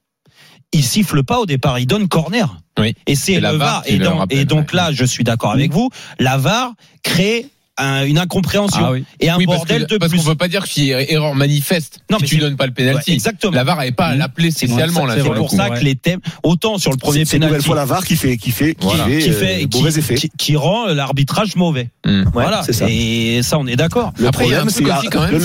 [0.73, 2.59] Il siffle pas au départ, il donne corner.
[2.79, 2.95] Oui.
[3.07, 4.77] Et c'est le VAR Et, le dans- rappelle, et donc ouais.
[4.77, 7.47] là, je suis d'accord avec vous, la VAR crée
[7.79, 9.05] un- une incompréhension Ah oui.
[9.21, 10.19] et un Oui, parce bordel que- de parce plus.
[10.21, 12.67] qu'on peut pas dire qu'il y ait erreur manifeste Non, si mais tu donnes pas
[12.67, 13.13] le Ouais, penalty.
[13.13, 13.53] exactement.
[13.53, 16.79] La VAR n'avait pas à l'appeler spécialement là c'est pour ça que les thèmes, autant
[16.79, 19.31] sur le premier une nouvelle fois la VAR qui fait qui fait qui fait, qui
[19.31, 20.15] euh, fait, qui, mauvais effet.
[20.15, 21.91] qui- qui rend l'arbitrage mauvais.
[22.05, 22.63] Ouais, voilà.
[22.65, 22.87] c'est ça.
[22.89, 24.13] Et ça, on est d'accord.
[24.19, 24.83] Le problème, c'est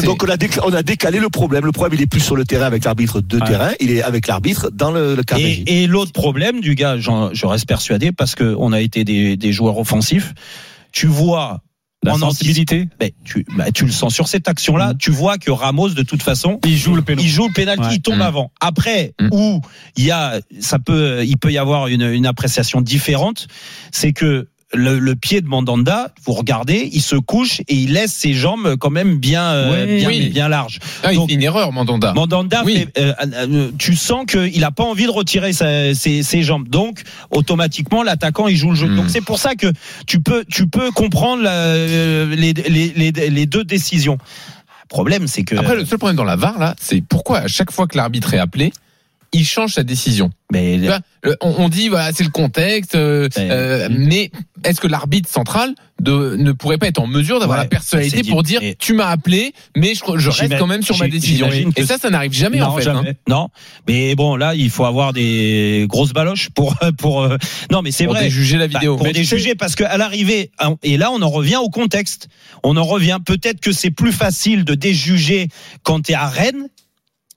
[0.03, 0.29] donc on
[0.73, 1.65] a, décalé, le problème.
[1.65, 3.45] Le problème, il est plus sur le terrain avec l'arbitre de Ouais.
[3.45, 5.63] terrain, il est avec l'arbitre dans le, le carré.
[5.67, 9.03] Et, et l'autre problème du gars, j'en- je reste persuadé parce que on a été
[9.03, 10.33] des, des joueurs offensifs.
[10.91, 11.61] Tu vois
[12.03, 12.87] La en sensibilité.
[12.99, 14.93] ben, tu, ben, tu le sens sur cette action-là.
[14.99, 17.27] Tu vois que Ramos, de toute façon, Il joue le pénalty.
[17.27, 17.95] il joue le pénalty, Ouais.
[17.95, 18.21] il tombe Mm.
[18.21, 18.51] avant.
[18.59, 19.27] Après, Mm.
[19.31, 19.61] où
[19.97, 23.47] il y a, ça peut, il peut y avoir une, une appréciation différente,
[23.91, 28.11] c'est que le, le pied de Mandanda, vous regardez, il se couche et il laisse
[28.13, 30.29] ses jambes quand même bien, euh, bien, oui.
[30.29, 30.79] bien larges.
[31.03, 32.13] Ah, il fait une erreur, Mandanda.
[32.13, 32.75] Mandanda, Oui.
[32.93, 36.67] fait, euh, euh, tu sens qu'il n'a pas envie de retirer sa- ses, ses jambes.
[36.69, 38.87] Donc, automatiquement, l'attaquant, il joue le jeu.
[38.87, 38.95] Hmm.
[38.95, 39.67] Donc, c'est pour ça que
[40.07, 41.77] tu peux, tu peux comprendre la-
[42.27, 44.17] les, les, les, les deux décisions.
[44.83, 45.55] Le problème, c'est que.
[45.55, 48.33] Après, le seul problème dans la VAR, là, c'est pourquoi à chaque fois que l'arbitre
[48.33, 48.71] est appelé,
[49.33, 50.29] il change sa décision.
[50.51, 54.29] Mais Tu on, on dit voilà c'est le contexte, euh, euh, mais
[54.63, 58.23] est-ce que l'arbitre central de, ne pourrait pas être en mesure d'avoir Ouais, la personnalité
[58.23, 61.49] pour dire tu m'as appelé, mais je, je reste quand même sur ma décision.
[61.75, 62.87] Et ça, ça n'arrive jamais non, en fait.
[62.87, 63.03] hein.
[63.27, 63.47] Non,
[63.87, 67.23] mais bon, là, il faut avoir des grosses baloches pour pour.
[67.23, 67.37] euh,
[67.71, 68.25] Non, mais c'est Pour vrai.
[68.25, 68.97] déjuger la Bah, vidéo.
[68.97, 72.27] pour Mais tu déjuger, parce qu'à l'arrivée, hein, et là, on en revient au contexte.
[72.63, 73.17] On en revient.
[73.25, 75.47] Peut-être que c'est plus facile de déjuger
[75.83, 76.67] quand t'es à Rennes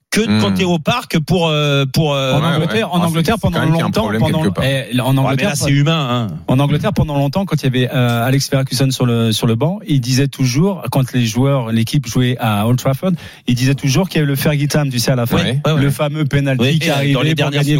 [0.09, 0.39] que Hmm.
[0.41, 2.13] quand t'es au parc pour euh, pour.
[2.13, 2.97] euh, En Ouais, Angleterre, ouais.
[2.97, 6.27] en Ah, Angleterre pendant longtemps, pendant, eh, en Angleterre, c'est humain.
[6.31, 6.35] Hein.
[6.47, 9.55] En Angleterre, pendant longtemps, quand il y avait euh, Alex Ferguson sur le sur le
[9.55, 13.11] banc, il disait toujours, quand les joueurs, l'équipe jouait à Old Trafford,
[13.47, 15.89] il disait toujours qu'il y avait le Fergie time, tu sais, à la fin, le
[15.91, 17.77] fameux penalty Oui, qui et dans arrivait les pour gagner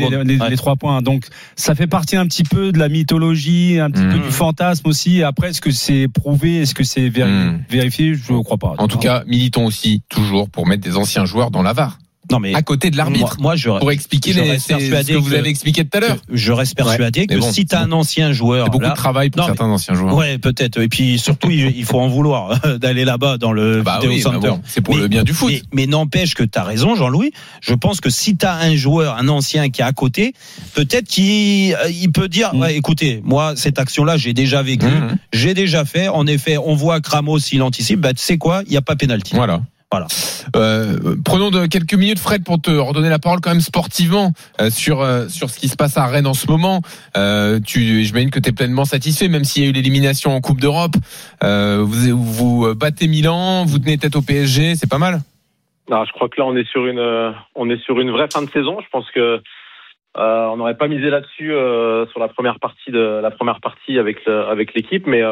[0.50, 1.02] les, trois points.
[1.02, 1.26] Donc,
[1.56, 5.24] ça fait partie un petit peu de la mythologie, un petit peu du fantasme aussi.
[5.24, 7.64] Après, est-ce que c'est prouvé, est-ce que c'est véri- Mhm.
[7.70, 8.14] vérifié?
[8.16, 8.74] Je ne crois pas.
[8.78, 11.98] En tout cas, militons aussi toujours pour mettre des anciens joueurs dans la VAR,
[12.32, 14.78] Non, mais à côté de l'arbitre, moi, je pour expliquer je les, reste c'est ce
[14.80, 16.18] persuadé que vous avez expliqué tout à l'heure.
[16.32, 19.30] je reste persuadé Ouais, que bon, si t'as un ancien joueur, beaucoup là, de travail
[19.30, 20.16] pour non, mais- certains anciens joueurs.
[20.16, 20.82] Ouais, peut-être.
[20.82, 24.62] Et puis surtout, il faut en vouloir d'aller là-bas dans le Bah oui, bah bon,
[24.66, 25.52] c'est pour Mais- le bien du foot.
[25.52, 27.32] Mais, mais n'empêche que tu as raison, Jean-Louis.
[27.62, 30.34] Je pense que si tu as un joueur, un ancien qui est à côté,
[30.74, 32.60] peut-être qu'il euh, il peut dire Mm.
[32.62, 35.18] ouais, écoutez, moi, cette action-là, j'ai déjà vécu, Mhm.
[35.34, 36.08] j'ai déjà fait.
[36.08, 38.00] En effet, on voit que Ramos, il anticipe.
[38.02, 38.62] Bah, tu sais quoi?
[38.66, 39.36] Il n'y a pas pénalty.
[39.36, 39.62] Voilà.
[39.90, 40.08] Voilà.
[40.58, 45.02] Euh, prenons quelques minutes, Fred, pour te redonner la parole quand même sportivement euh, sur
[45.02, 46.82] euh, sur ce qui se passe à Rennes en ce moment.
[47.66, 50.60] Tu, j'imagine que tu es pleinement satisfait, même s'il y a eu l'élimination en Coupe
[50.60, 50.96] d'Europe.
[51.42, 55.20] Vous, vous battez Milan, vous tenez tête au PSG, c'est pas mal.
[55.90, 58.42] Non, je crois que là, on est sur une, on est sur une vraie fin
[58.42, 58.78] de saison.
[58.82, 59.42] Je pense que
[60.16, 61.54] on n'aurait pas misé là-dessus
[62.12, 65.24] sur la première partie de la première partie avec avec l'équipe, mais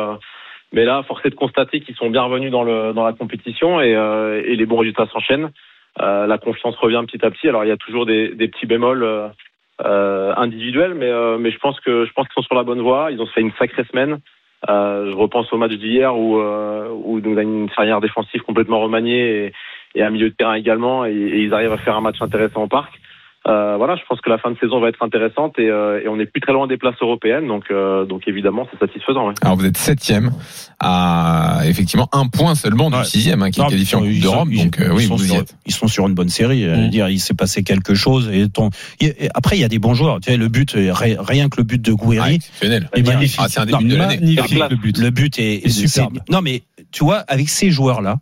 [0.76, 3.80] mais là, force est de constater qu'ils sont bien revenus dans le dans la compétition
[3.80, 5.50] et, euh, et les bons résultats s'enchaînent.
[6.02, 7.48] Euh, la confiance revient petit à petit.
[7.48, 9.30] Alors il y a toujours des, des petits bémols euh,
[9.86, 13.10] euh, individuels, mais euh, mais je pense qu'ils sont sur la bonne voie.
[13.12, 14.20] Ils ont fait une sacrée semaine.
[14.68, 19.24] Euh, je repense au match d'hier où où nous a une charnière défensive complètement remaniée
[19.46, 19.54] et,
[19.96, 22.68] et un milieu de terrain également, et ils arrivent à faire un match intéressant au
[22.68, 22.92] parc.
[23.48, 26.08] Euh, voilà, je pense que la fin de saison va être intéressante et, euh, et
[26.08, 29.28] on n'est plus très loin des places européennes, donc donc donc évidemment c'est satisfaisant.
[29.28, 29.34] Ouais.
[29.44, 30.32] Alors vous êtes septième
[30.80, 33.04] à effectivement un point seulement du Ouais.
[33.04, 34.48] sixième hein, qui Non, est qualifié en Coupe d'Europe.
[34.52, 35.56] ils- Donc euh, ils oui, sont vous y sur- êtes.
[35.66, 36.66] Ils sont sur une bonne série.
[36.66, 36.90] euh, Mm.
[36.90, 38.30] dire, il s'est passé quelque chose.
[38.34, 38.70] Et ton...
[39.00, 40.20] et après, il y a des bons joueurs.
[40.20, 42.90] Tu sais, le but, euh, ri- rien que le but de Ah, Gouiri, exceptionnel.
[42.96, 43.40] Eh bien, magnifique.
[43.44, 44.18] Ah, c'est un Non, début de l'année.
[44.22, 44.98] le but.
[44.98, 46.20] Le but est, superbe.
[46.26, 48.18] c'est- Non, mais tu vois, avec ces joueurs-là,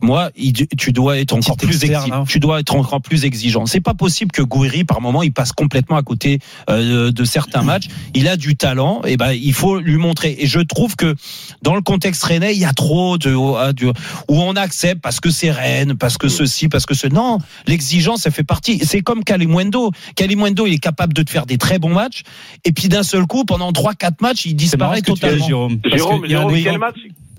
[0.00, 2.24] moi, il- tu dois être encore plus externe, exi- là.
[2.28, 3.66] tu dois être encore plus exigeant.
[3.66, 6.38] C'est pas possible que Gouiri, par moment, il passe complètement à côté
[6.70, 7.88] euh, de certains matchs.
[8.14, 10.36] Il a du talent, et ben il faut lui montrer.
[10.38, 11.14] Et je trouve que
[11.62, 15.20] dans le contexte rennais, il y a trop de ah, du- où on accepte parce
[15.20, 17.06] que c'est Rennes, parce que ceci, parce que ce.
[17.08, 18.78] Non, l'exigence, ça fait partie.
[18.84, 19.90] C'est comme Kalimundo.
[20.14, 22.22] Kalimundo, il est capable de te faire des très bons matchs,
[22.64, 25.46] et puis d'un seul coup, pendant trois, quatre matchs, il disparaît totalement.
[25.46, 25.80] Jérôme.
[25.84, 26.96] Jérôme, Jérôme, quel match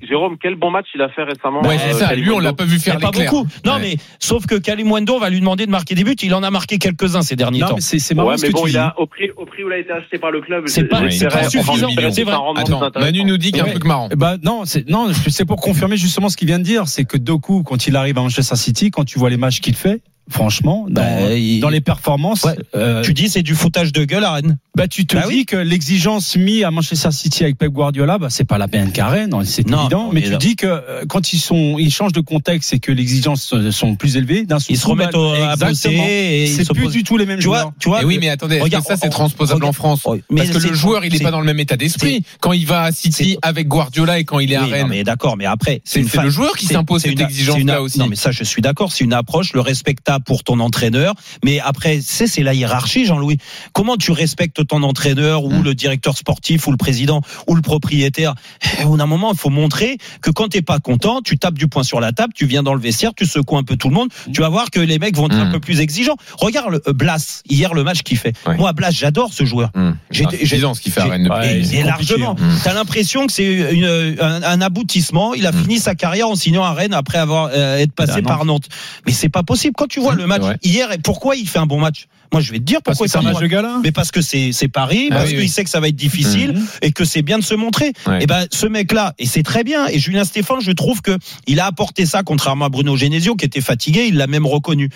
[0.07, 2.15] Jérôme, quel bon match il a fait récemment Ouais, euh, c'est ça.
[2.15, 3.45] Lui, on l'a pas vu faire a pas beaucoup.
[3.65, 3.79] Non, Ouais.
[3.81, 6.15] mais sauf que Kalimundo, va lui demander de marquer des buts.
[6.23, 7.75] Il en a marqué quelques-uns ces derniers Non, temps.
[7.75, 8.77] mais c'est marrant Ouais, ce mais que bon, tu il dis.
[8.77, 10.63] a au prix au prix où il a été acheté par le club.
[10.67, 11.09] C'est pas- pas
[11.49, 12.33] suffisant, c'est vrai.
[12.55, 12.81] Attends.
[12.99, 14.09] Manu nous dit qu'il y a un truc marrant.
[14.15, 17.17] Ben non, c'est non, c'est pour confirmer justement ce qu'il vient de dire, c'est que
[17.17, 20.85] Doku, quand il arrive à Manchester City, quand tu vois les matchs qu'il fait, franchement,
[20.89, 22.55] dans, Bah, il- dans les performances, Ouais.
[22.75, 24.57] euh, Tu dis c'est du foutage de gueule à Rennes.
[24.75, 25.45] bah tu te Bah dis oui.
[25.45, 29.27] que l'exigence mise à Manchester City avec Pep Guardiola, bah c'est pas la peine carré,
[29.27, 30.09] non, c'est Non, évident.
[30.13, 32.91] mais mais tu dis que euh, quand ils sont, ils changent de contexte et que
[32.91, 36.43] les exigences euh, sont plus élevées, d'un Ils se remettent bah, au- à bosser et
[36.45, 37.63] ils c'est plus du tout les mêmes Tu joueurs.
[37.63, 38.01] vois, tu vois.
[38.01, 40.45] Et oui, mais attendez, est-ce Regarde, que ça c'est transposable regarde- en France Oh, mais
[40.47, 42.65] Parce que le joueur, il est c'est- pas dans le même état d'esprit quand il
[42.65, 44.87] va à City avec Guardiola et quand il est à Oui, non, Rennes.
[44.89, 47.99] mais d'accord, mais après, C'est le joueur qui s'impose c'est cette c'est une- aussi.
[47.99, 48.91] Non, mais ça, je suis d'accord.
[48.91, 51.13] C'est une approche, le respectable pour ton entraîneur.
[51.43, 53.37] Mais après, c'est c'est la hiérarchie, Jean-Louis.
[53.73, 55.63] Comment tu respectes ton entraîneur ou Mm.
[55.63, 58.33] le directeur sportif ou le président ou le propriétaire?
[58.79, 61.55] Eh, Au bout d'un moment, il faut montrer que quand t'es pas content, tu tapes
[61.57, 63.89] du poing sur la table, tu viens dans le vestiaire, tu secoues un peu tout
[63.89, 64.09] le monde.
[64.33, 65.51] Tu vas voir que les mecs vont être un Mm.
[65.53, 66.15] peu plus exigeants.
[66.37, 68.33] Regarde euh, Blas hier le match qu'il fait.
[68.47, 68.57] Ouais.
[68.57, 69.71] Moi, Blas, j'adore ce joueur.
[69.75, 69.95] Hum.
[70.11, 71.75] J'ai- ce qu'il fait à Rennes depuis.
[71.77, 72.35] et, largement.
[72.39, 72.57] hein.
[72.63, 73.81] T'as l'impression que c'est
[74.21, 75.33] un, un aboutissement.
[75.33, 78.45] Il a fini sa carrière en signant à Rennes après avoir euh, être passé par
[78.45, 78.67] Nantes.
[79.05, 79.73] Mais c'est pas possible.
[79.77, 82.07] Quand tu vois pourquoi le match hier et pourquoi il fait un bon match?
[82.31, 83.79] Moi, je vais te dire pourquoi c'est il fait un match de gala.
[83.83, 85.49] Mais parce que c'est c'est Paris, Ah parce oui, qu'il oui.
[85.49, 86.67] sait que ça va être difficile Mhm.
[86.83, 87.93] et que c'est bien de se montrer.
[88.05, 88.23] Ouais.
[88.23, 89.87] Et ben ce mec-là, et c'est très bien.
[89.87, 93.45] Et Julien Stéphane, je trouve que il a apporté ça contrairement à Bruno Genesio qui
[93.45, 94.89] était fatigué, il l'a même reconnu.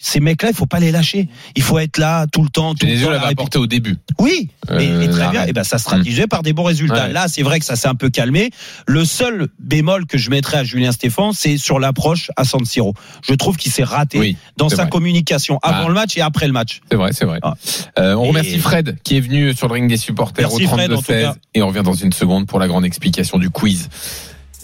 [0.00, 1.28] Ces mecs-là, il faut pas les lâcher.
[1.56, 2.72] Il faut être là tout le temps.
[2.74, 3.96] Tout le Genesio temps, la l'avait apporté au début.
[4.20, 5.44] Oui, mais, Euh, mais très bien.
[5.46, 7.06] Et ben ça se traduisait par des bons résultats.
[7.08, 7.12] Ouais.
[7.12, 8.50] Là, c'est vrai que ça s'est un peu calmé.
[8.86, 12.94] Le seul bémol que je mettrais à Julien Stéphane, c'est sur l'approche à San Siro.
[13.22, 14.88] Je trouve qu'il s'est raté Oui, dans sa vrai.
[14.88, 15.88] communication avant Ah.
[15.88, 16.80] le match et après le match.
[16.90, 17.40] C'est vrai, c'est vrai.
[17.42, 17.54] Ah.
[17.98, 20.68] Euh, on Et- remercie Fred qui est venu sur le ring des supporters Merci, au
[20.68, 21.34] Fred, en tout 32-16 cas.
[21.54, 23.88] et on revient dans une seconde pour la grande explication du quiz.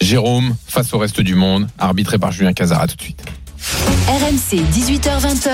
[0.01, 3.23] Jérôme face au reste du monde, arbitré par Julien Casara tout de suite.
[3.65, 5.51] RMC 18h20h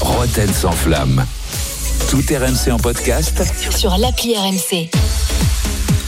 [0.00, 1.24] Roten sans flamme.
[2.10, 3.42] Tout RMC en podcast
[3.74, 4.90] sur l'appli RMC.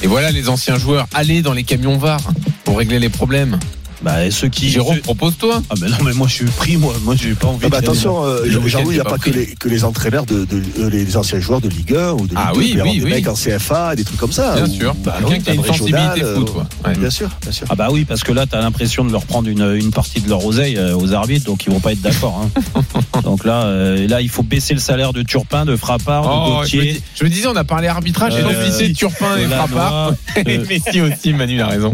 [0.02, 2.20] Et voilà les anciens joueurs, allez dans les camions VAR
[2.64, 3.58] pour régler les problèmes.
[4.02, 4.68] Bah, ceux qui.
[4.68, 5.62] Jérôme, propose-toi.
[5.70, 6.94] Ah, ben non, mais moi, je suis pris, moi.
[7.02, 8.50] Moi, j'ai pas envie Ah bah attention, euh, il
[8.90, 11.60] n'y a pas pas que les, que les entraîneurs de, de- euh, les anciens joueurs
[11.60, 12.58] de Ligue 1 ou de Ligue Ah 2.
[12.58, 13.10] oui, oui, des oui.
[13.10, 14.54] mecs en CFA, des trucs comme ça.
[14.56, 14.94] Bien ou- sûr.
[15.04, 16.66] Bah, Quelqu'un oui, qui a une sensibilité foot, euh, quoi.
[16.86, 16.94] Ouais.
[16.96, 17.66] Bien sûr, bien sûr.
[17.70, 20.28] Ah bah oui, parce que là, t'as l'impression de leur prendre une, une partie de
[20.28, 22.46] leur oseille euh, aux arbitres, donc ils vont pas être d'accord.
[22.74, 22.82] hein.
[23.24, 26.46] donc là, euh, là, il faut baisser le salaire de Turpin, de Frappard, de Oh,
[26.66, 26.92] je, me Gauthier.
[26.94, 30.12] dis- je me disais, on a parlé arbitrage, j'ai oublié Turpin et Frappard.
[30.46, 31.92] Et euh, Messi aussi, Manu il a raison.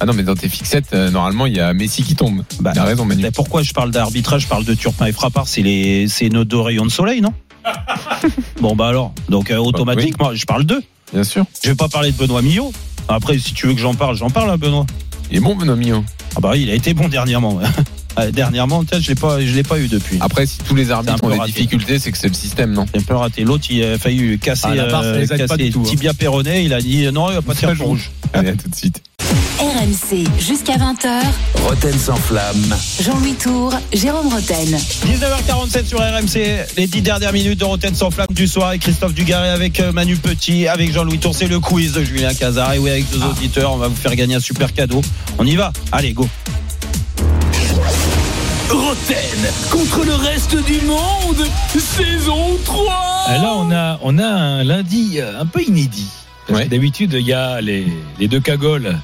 [0.00, 1.10] Ah non, mais dans tes fixettes, euh,
[1.46, 2.42] il y a Messi qui tombe.
[2.60, 3.22] Bah, il a raison, Manu.
[3.22, 6.44] Mais pourquoi je parle d'arbitrage, je parle de Turpin et Frappard, c'est les, c'est nos
[6.44, 7.32] deux rayons de soleil, non
[8.60, 10.82] Bon bah alors, donc euh, automatiquement, je parle d'eux.
[11.12, 11.44] Bien sûr.
[11.62, 12.72] Je vais pas parler de Benoît Millot.
[13.08, 14.86] Après, si tu veux que j'en parle, j'en parle, hein, Benoît.
[15.30, 16.04] Il est bon, Benoît Millot.
[16.36, 17.60] Ah bah oui, il a été bon dernièrement.
[18.14, 20.18] Ah, dernièrement, peut-être, je l'ai pas, je l'ai pas eu depuis.
[20.20, 21.52] Après, si tous les arbitres peu ont des raté.
[21.52, 23.42] difficultés, c'est que c'est le système, non C'est un peu raté.
[23.42, 25.82] L'autre, il a failli casser, Ah, ça euh, casser hein.
[25.82, 26.62] tibia péroné.
[26.62, 28.10] Il a dit non, il va pas tirer le rouge.
[28.34, 29.02] Allez, à tout de suite.
[29.58, 31.08] RMC jusqu'à 20h.
[31.66, 32.76] Roten sans flamme.
[33.00, 34.68] Jean-Louis Tour, Jérôme Roten.
[35.06, 39.14] 19h47 sur RMC, les dix dernières minutes de Rotten sans flamme du soir avec Christophe
[39.14, 41.34] Dugarry, avec euh, Manu Petit, avec Jean-Louis Tour.
[41.34, 42.74] C'est le quiz de Julien Cazard.
[42.74, 45.00] Et oui, avec deux auditeurs, on va vous faire gagner un super cadeau.
[45.38, 46.28] On y va Allez, go
[48.70, 51.46] Roten contre le reste du monde,
[51.78, 56.08] saison 3 Et Là, on a, on a un lundi euh, un peu inédit.
[56.48, 56.66] Ouais.
[56.66, 57.86] D'habitude, il y a les,
[58.18, 58.98] les deux cagoles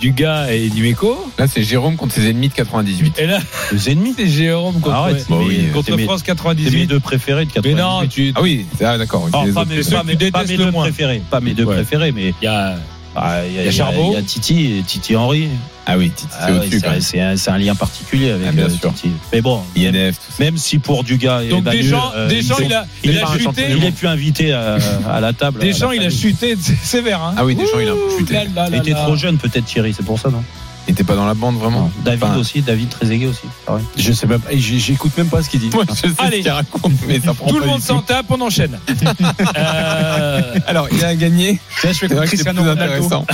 [0.00, 1.16] du gars et du Meco.
[1.38, 3.18] Là, c'est Jérôme contre ses ennemis de 98.
[3.18, 3.38] Et là,
[3.72, 6.86] Les ennemis c'est Jérôme contre, Arrête, bah oui, contre c'est mes- France C'est mes 98.
[6.86, 7.76] deux préférés de Mais 98.
[7.82, 9.24] non, tu, Ah oui, ah, d'accord.
[9.24, 9.82] ok, Oh, les pas mes,
[10.30, 10.84] pas mes deux moins.
[10.84, 11.22] préférés.
[11.30, 12.76] Pas mes deux préférés, mais il y a
[13.16, 14.10] ah, il y, a- Charbot.
[14.12, 15.48] il y a Titi, Titi Henry.
[15.86, 18.64] Ah oui, Titi, Ah c'est ouais, au-dessus, quand c'est un, lien particulier avec Ah, bien
[18.64, 18.92] euh, sûr.
[18.94, 19.10] Titi.
[19.32, 22.86] Mais bon, même, INF, si pour Dugas et Donc Deschamps, euh, Deschamps, ils il a,
[23.04, 23.66] il a chuté.
[23.70, 24.78] il est plus invité à,
[25.10, 25.60] à la table.
[25.60, 27.22] à Deschamps, la il a chuté sévère.
[27.22, 27.34] Hein.
[27.36, 28.32] Ah oui, Deschamps, il a chuté.
[28.34, 30.42] Là, là, Il était trop jeune, peut-être Thierry, c'est pour ça, non?
[30.86, 31.90] Il était pas dans la bande, vraiment.
[32.04, 33.46] David Enfin, aussi, David Trezeguet aussi.
[33.64, 33.84] pareil.
[33.96, 35.70] Je sais même pas, et j'ai- j'écoute même pas ce qu'il dit.
[35.72, 36.38] Moi, je sais Allez.
[36.38, 38.78] ce qu'il raconte, mais ça prend Tout le monde s'en tape, on enchaîne.
[39.56, 41.58] Euh, Alors, il a gagné.
[41.80, 43.08] tiens, je fais comme Cristiano Ronaldo.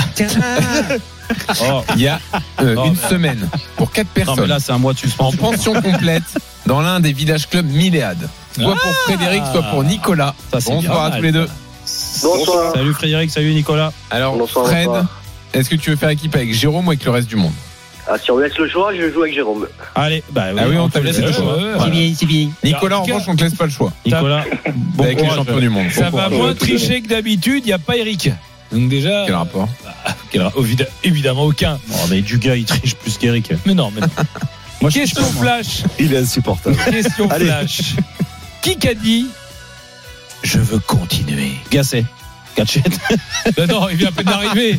[1.63, 2.19] Oh, Il y a
[2.61, 4.99] euh, Non, une mais- semaine pour quatre non, mais personnes là, c'est un mois de
[4.99, 5.39] en suspension.
[5.39, 6.25] pension complète
[6.67, 8.29] dans l'un des villages clubs Milléade.
[8.59, 10.35] Soit pour Frédéric, soit pour Nicolas.
[10.53, 11.13] Ça, c'est Bonsoir bien.
[11.13, 11.47] à tous les deux.
[12.23, 12.73] Bonsoir.
[12.75, 13.93] Salut Frédéric, salut Nicolas.
[14.11, 15.07] Alors, Bonsoir, Fred, bonsoir.
[15.53, 17.53] Est-ce que tu veux faire équipe avec Jérôme ou avec le reste du monde
[18.09, 19.67] Ah, si on me laisse le choix, je joue avec Jérôme.
[19.95, 21.59] Allez, bah Ah oui, on te t'a laisse laissé le choix.
[21.59, 21.73] choix.
[21.77, 21.91] Voilà.
[21.93, 22.49] bien, c'est bien.
[22.65, 23.93] Nicolas, en revanche, on te laisse pas le choix.
[24.07, 24.45] Nicolas,
[24.75, 25.91] bon avec les champions du monde.
[25.91, 28.31] Ça Bon va moins tricher que d'habitude, il n'y a pas Eric.
[28.73, 29.25] Donc déjà.
[29.27, 29.69] Quel rapport
[30.31, 31.79] quel ra- évida- Évidemment aucun.
[31.93, 33.51] Oh, mais Dugas, il triche plus qu'Eric.
[33.67, 34.07] Mais non, mais non.
[34.81, 35.83] Moi, je Question flash.
[35.99, 36.77] Il est insupportable.
[36.89, 37.47] Question Allez.
[37.47, 37.95] flash.
[38.63, 39.27] Qui qu'a dit
[40.45, 42.05] Je veux continuer Gasset.
[42.57, 42.99] Gatchette.
[43.57, 44.79] Ben Non, il vient à peine d'arriver.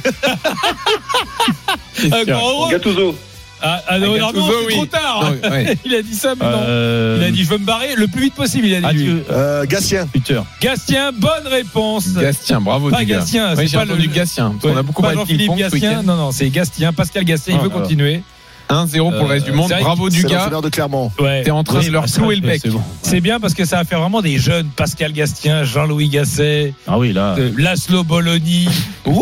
[2.72, 3.16] Gattuso.
[3.64, 4.74] Ah, ah non, Ah, non, non, c'est oui.
[4.74, 5.32] trop tard.
[5.44, 5.50] Non.
[5.86, 6.64] Il a dit ça, mais non.
[6.66, 8.66] Euh, Il a dit je veux me barrer le plus vite possible.
[8.66, 8.86] Il a dit.
[8.88, 10.08] ah, tu- Euh, Gatien.
[10.08, 10.42] Peter.
[10.60, 12.12] Gastien, bonne réponse.
[12.14, 13.06] Gastien, bravo Pas.
[13.06, 14.50] Gastien, c'est pas le- Gastien.
[14.50, 17.54] Parce qu'on Ouais, a beaucoup pas parlé de Gastien, non, non, c'est Gastien, Pascal Gastien,
[17.56, 18.24] il Ah, veut continuer.
[18.72, 19.68] 1-0 pour le reste du Euh, monde.
[19.70, 20.36] c'est Bravo C'est Dugas.
[20.36, 21.12] l'entraîneur de Clermont.
[21.20, 21.44] Ouais.
[21.44, 22.60] T'es en train Oui, de leur bah, ça, clouer le bec.
[22.64, 22.82] c'est bon.
[23.02, 24.68] C'est bien parce que ça va faire vraiment des jeunes.
[24.76, 27.36] Pascal Gastien, Jean-Louis Gasset, Ah oui, là.
[27.38, 28.70] euh, Laszlo Bologna.
[29.06, 29.22] Wouh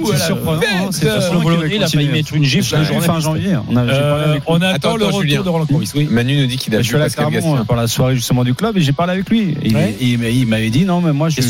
[0.00, 0.18] Voilà.
[0.26, 1.40] surprenant, hein, c'est surprenant.
[1.42, 3.52] Bologna, il a failli mettre une gifle La la journée journée fin janvier.
[3.68, 5.42] On a, j'ai parlé Euh, avec on attend le retour Julien.
[5.42, 5.90] de Roland Courbis.
[5.94, 6.08] Oui.
[6.10, 7.64] Manu nous dit qu'il a Je vu suis allé à Pascal Clermont Gastien.
[7.64, 9.50] pour la soirée justement du club et j'ai parlé avec lui.
[9.62, 9.96] Et il, Ouais.
[10.00, 11.40] il, il m'avait dit non mais moi je,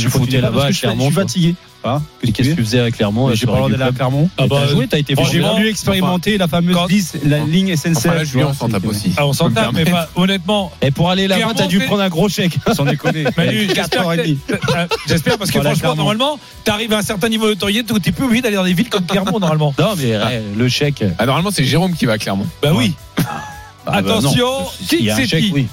[0.41, 1.55] là-bas suis- fatigué.
[1.85, 4.29] Hein Qu'est-ce que tu faisais à Clermont euh, J'ai pas d'aller à Clermont.
[4.37, 7.75] Ah bah, T'as joué, t'as été J'ai voulu expérimenter la fameuse quand- 10, la ligne
[7.77, 7.97] SNCF.
[7.99, 9.13] Enfin là, vois, on s'en tape c'est- aussi.
[9.17, 10.73] Ah, on s'en tape, mais pas, honnêtement.
[10.83, 12.59] Et pour aller là-bas, t'as dû c'est- prendre un gros chèque.
[12.75, 13.25] Sans déconner.
[13.37, 14.39] Manu, j'espère 4h30.
[14.47, 15.97] que t'as- euh, j'espère parce que Voilà, franchement, Clermont.
[16.15, 18.75] normalement, t'arrives à un certain niveau de notoriété où t'es plus obligé d'aller dans des
[18.75, 19.73] villes comme Clermont, normalement.
[19.79, 21.05] Non, mais eh, le chèque.
[21.19, 22.47] Ah, normalement, c'est Jérôme qui va à Clermont.
[22.61, 22.95] Bah oui.
[23.19, 23.23] Ah
[23.87, 24.99] bah Attention, a un chèque,
[25.29, 25.51] Kiksetti.
[25.55, 25.67] oui.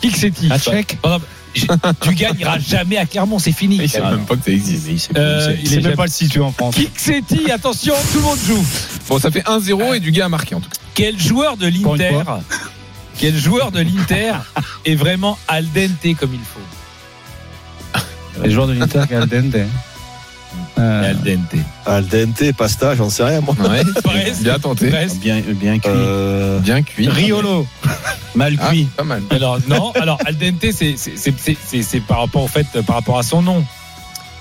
[0.00, 0.48] Kiksetti.
[0.50, 0.98] Un chèque
[2.02, 3.78] Dugan n'ira jamais à Clermont, c'est fini.
[3.82, 5.10] Il sait même pas que ça existe.
[5.16, 6.74] Euh, Il sait est même jamais- pas le situer en France.
[6.74, 8.64] Kiksetti, attention, tout le monde joue.
[9.08, 10.76] Bon, ça fait 1-0 et du gars a marqué en tout cas.
[10.94, 12.22] Quel joueur de l'Inter
[13.18, 14.32] Quel joueur de l'Inter
[14.84, 16.60] est vraiment al dente comme il faut
[18.44, 19.56] Les joueurs de l'Inter qui est al dente.
[20.78, 21.56] Euh, Al dente.
[21.86, 23.54] Al dente, pasta, j'en sais rien moi.
[23.58, 23.82] Ouais,
[24.40, 24.90] bien tenté.
[25.20, 25.90] Bien, bien cuit.
[25.92, 27.08] Euh, Bien cuit.
[27.08, 27.66] Riolo.
[28.34, 28.88] Mal Ah, cuit.
[28.96, 29.22] pas mal.
[29.30, 33.64] Alors non, alors al dente c'est par rapport au fait par rapport à son nom.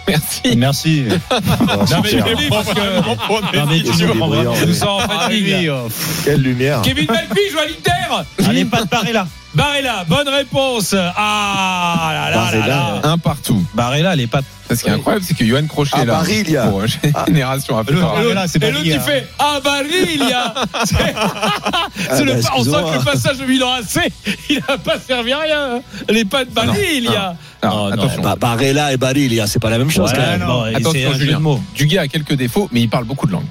[0.07, 0.55] Merci.
[0.55, 1.03] Merci.
[1.31, 5.65] Non mais parce que Non, mais tu nous en fatigue.
[5.67, 5.73] là.
[5.85, 5.89] oh,
[6.23, 6.81] Quelle lumière.
[6.81, 8.47] Kevin Malcuit joue à l'Inter.
[8.49, 9.27] Allez, pas de Barella.
[9.57, 10.93] Barella, bonne réponse.
[10.93, 12.67] Ah là là là Barella.
[12.67, 13.01] là.
[13.09, 13.65] Un partout.
[13.73, 14.45] Barella, les pattes.
[14.69, 16.13] Ce qui est incroyable, c'est que Johan Crochet Ah, est là.
[16.13, 16.67] Barilla.
[16.67, 16.87] Pour euh,
[17.27, 20.53] Génération par- le- Barella, c'est Et l'autre il fait Ah Barilla
[20.85, 20.95] C'est
[22.15, 24.11] c'est le bah, On sent que le passage de Milan AC
[24.49, 27.91] Il n'a pas servi à rien Les pas de Barilla Non, Oh, non.
[27.93, 28.21] attention.
[28.21, 30.47] Ba- Barella et Barilla, c'est pas la même chose quand Ouais, même.
[30.47, 31.39] non, Attention, Julien.
[31.75, 33.47] Duguay a quelques défauts, mais il parle beaucoup de langues.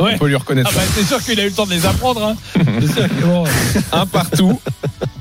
[0.00, 0.14] Ouais.
[0.14, 1.84] On peut lui Ah reconnaître bah c'est sûr qu'il a eu le temps de les
[1.86, 2.36] apprendre hein.
[2.80, 3.44] C'est sûr que bon.
[3.92, 4.60] un partout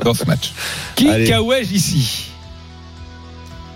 [0.04, 0.52] dans ce match.
[0.96, 1.06] Qui.
[1.26, 2.28] Kawaj ici?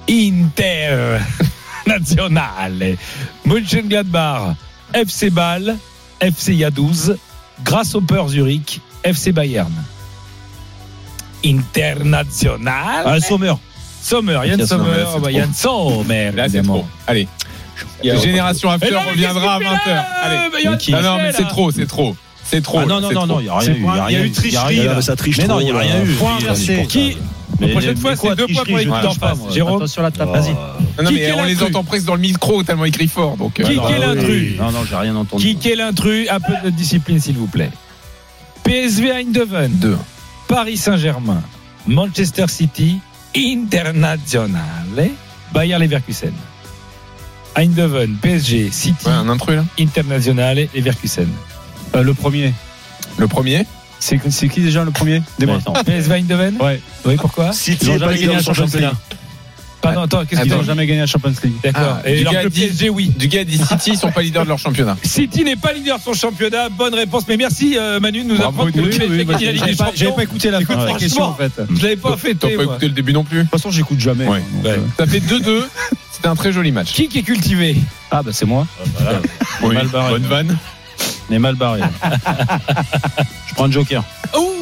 [0.10, 1.20] Inter
[1.88, 2.98] Nationale
[3.46, 4.56] Mönchengladbach
[4.94, 5.78] FC Bâle
[6.22, 7.16] FC Yaduz
[7.64, 9.72] Grasshopper Zurich FC Bayern
[11.46, 13.54] International Ah, Sommer.
[14.02, 15.32] Sommer, Yann Yann Sommer, bah.
[15.32, 16.80] Yann Sommer, Là, c'est évidemment.
[16.80, 16.88] trop.
[17.08, 17.28] Allez.
[18.04, 19.96] Génération After reviendra à qu'est-ce qu'il fait 20h.
[19.96, 20.38] là Allez.
[20.94, 22.16] Ah non, mais c'est trop, c'est trop.
[22.44, 22.80] C'est trop.
[22.80, 23.86] Ah non, non, non, non, il n'y a rien eu.
[24.10, 24.76] Il y a eu tricherie,
[25.38, 26.14] Mais non, trop, il n'y a rien eu.
[26.16, 26.76] Point Qui- inversé.
[26.76, 27.18] pour Qui
[27.60, 29.54] La prochaine fois, c'est deux points pour touche pas, face.
[29.54, 30.10] Jérôme Attention la.
[30.20, 30.26] Oh.
[30.26, 30.52] Vas-y.
[31.04, 33.38] Non, mais on les entend presque dans le micro tellement il crie fort.
[33.38, 35.56] Donc, euh, Qui est l'intrus Non, non, j'ai rien entendu.
[35.56, 37.72] Qui est l'intrus Un peu de discipline, s'il vous plaît.
[38.64, 39.72] PSV Eindhoven.
[39.76, 39.98] Deux.
[40.48, 41.42] Paris Saint-Germain.
[41.88, 43.00] Manchester City.
[43.36, 45.10] Internazionale.
[45.54, 46.34] Bayer Leverkusen.
[47.56, 49.66] Eindhoven, PSG, City, Ouais, un intrus là.
[49.80, 51.28] Internazionale, Leverkusen.
[51.96, 52.54] Euh, Le premier.
[53.18, 53.66] Le premier.
[54.00, 54.18] C'est
[54.50, 55.22] qui déjà le premier?
[55.40, 55.60] Dis-moi.
[55.86, 56.58] PSV Eindhoven?
[56.62, 56.82] Ouais.
[57.06, 57.54] Oui, pourquoi?
[57.54, 58.92] City n'ont pas gagné de la
[59.84, 61.54] Pardon, attends, qu'est-ce Ils qu'ils n'ont ont jamais gagné la Champions League.
[61.64, 62.00] D'accord.
[62.04, 63.12] Ah, Et du gars PSG, oui.
[63.16, 64.98] Du gars a dit City, ils sont pas leaders de leur championnat.
[65.04, 66.70] City n'est pas leader de son championnat.
[66.70, 67.24] Bonne réponse.
[67.28, 70.24] Mais merci euh, Manu de nous apprendre que oui, bah, la Ligue J'avais des pas,
[70.24, 71.52] écouté la fin de la Écoute, question en fait.
[71.60, 72.56] De Je l'avais pas T'as fêté.
[72.56, 74.26] pas écouté le début non plus toute façon, j'écoute jamais.
[74.28, 74.42] Ouais.
[74.98, 75.64] Ça fait 2-2.
[76.12, 76.94] C'était un très joli match.
[76.94, 77.76] Qui qui est cultivé
[78.12, 78.66] Ah bah c'est moi.
[79.62, 80.12] Mal barré.
[80.14, 80.58] Bonne vanne.
[81.30, 81.82] On est mal barré.
[83.48, 84.04] Je prends un joker.
[84.38, 84.53] Ouh,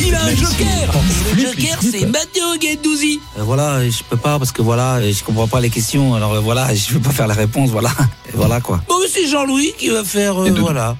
[0.00, 0.92] Il a un joker
[1.36, 5.48] le joker, c'est Matteo Guendouzi Euh, voilà, je peux pas parce que voilà, je comprends
[5.48, 6.14] pas les questions.
[6.14, 7.90] Alors euh, voilà, je veux pas faire la réponse, voilà.
[8.28, 8.82] Et voilà quoi.
[8.88, 10.40] Bon, c'est Jean-Louis qui va faire...
[10.42, 10.96] euh, Et de- voilà.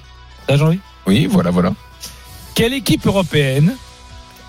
[0.47, 1.73] T'as Jean-Louis Oui, voilà, voilà.
[2.55, 3.75] Quelle équipe européenne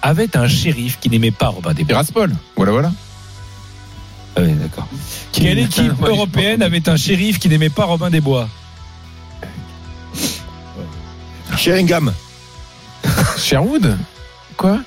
[0.02, 2.34] avait un shérif qui n'aimait pas Robin des Bois Tiraspol.
[2.58, 2.92] Voilà, voilà.
[4.36, 4.88] Ah oui, d'accord.
[5.32, 8.50] Quelle équipe Ouais, européenne avait un shérif qui n'aimait pas Robin des Bois
[11.58, 12.12] Sheringham,
[13.38, 13.98] Sherwood
[14.58, 14.80] Quoi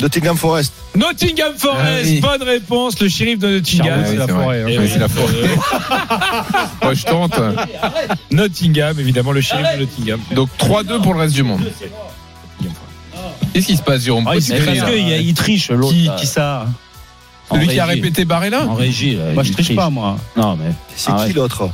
[0.00, 0.72] Nottingham Forest.
[0.94, 2.20] Nottingham Forest, Ah oui.
[2.20, 3.00] bonne réponse.
[3.00, 3.94] Le shérif de Nottingham.
[3.94, 4.62] Ah oui, c'est la forêt.
[4.62, 4.66] hein.
[4.68, 5.34] Eh oui, la forêt.
[6.82, 7.40] Moi, je tente.
[8.30, 10.20] Nottingham, évidemment, le shérif de Nottingham.
[10.32, 11.62] Donc 3-2 pour le reste du monde.
[13.52, 15.92] Qu'est-ce qui se passe, Jérôme Ah, parce qu'il il triche l'autre.
[15.92, 16.08] Qui-.
[16.16, 16.66] Qui ça
[17.50, 19.16] Celui En qui a répété Barrella En régie.
[19.16, 19.76] là, Moi je triche triche.
[19.76, 20.16] pas moi.
[20.36, 20.72] Non mais.
[20.94, 21.68] C'est qui l'autre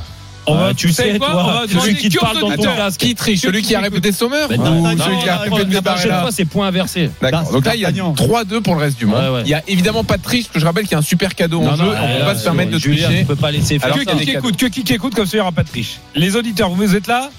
[0.47, 2.63] On va, Ah, tu sais, quoi toi, On va celui qui te parle dans ton
[2.63, 2.99] casque.
[2.99, 5.81] qui triche Celui qui a répété Sommer ou non, celui qui a répété la prochaine
[5.81, 7.09] Barrella fois, c'est point inversé.
[7.21, 7.51] D'accord.
[7.51, 8.13] Donc là, il y a D'Artagnan.
[8.13, 9.41] 3-2 pour le reste du monde.
[9.45, 11.03] Il y a évidemment pas de triche, parce que je rappelle qu'il y a un
[11.03, 11.83] super cadeau en jeu.
[11.83, 13.19] on euh, peut pas se permettre de tricher.
[13.19, 15.41] tu peux pas laisser faire Que qui écoute, que qui écoute, comme ça il n'y
[15.41, 15.99] aura pas de triche.
[16.15, 17.29] Les auditeurs, vous êtes là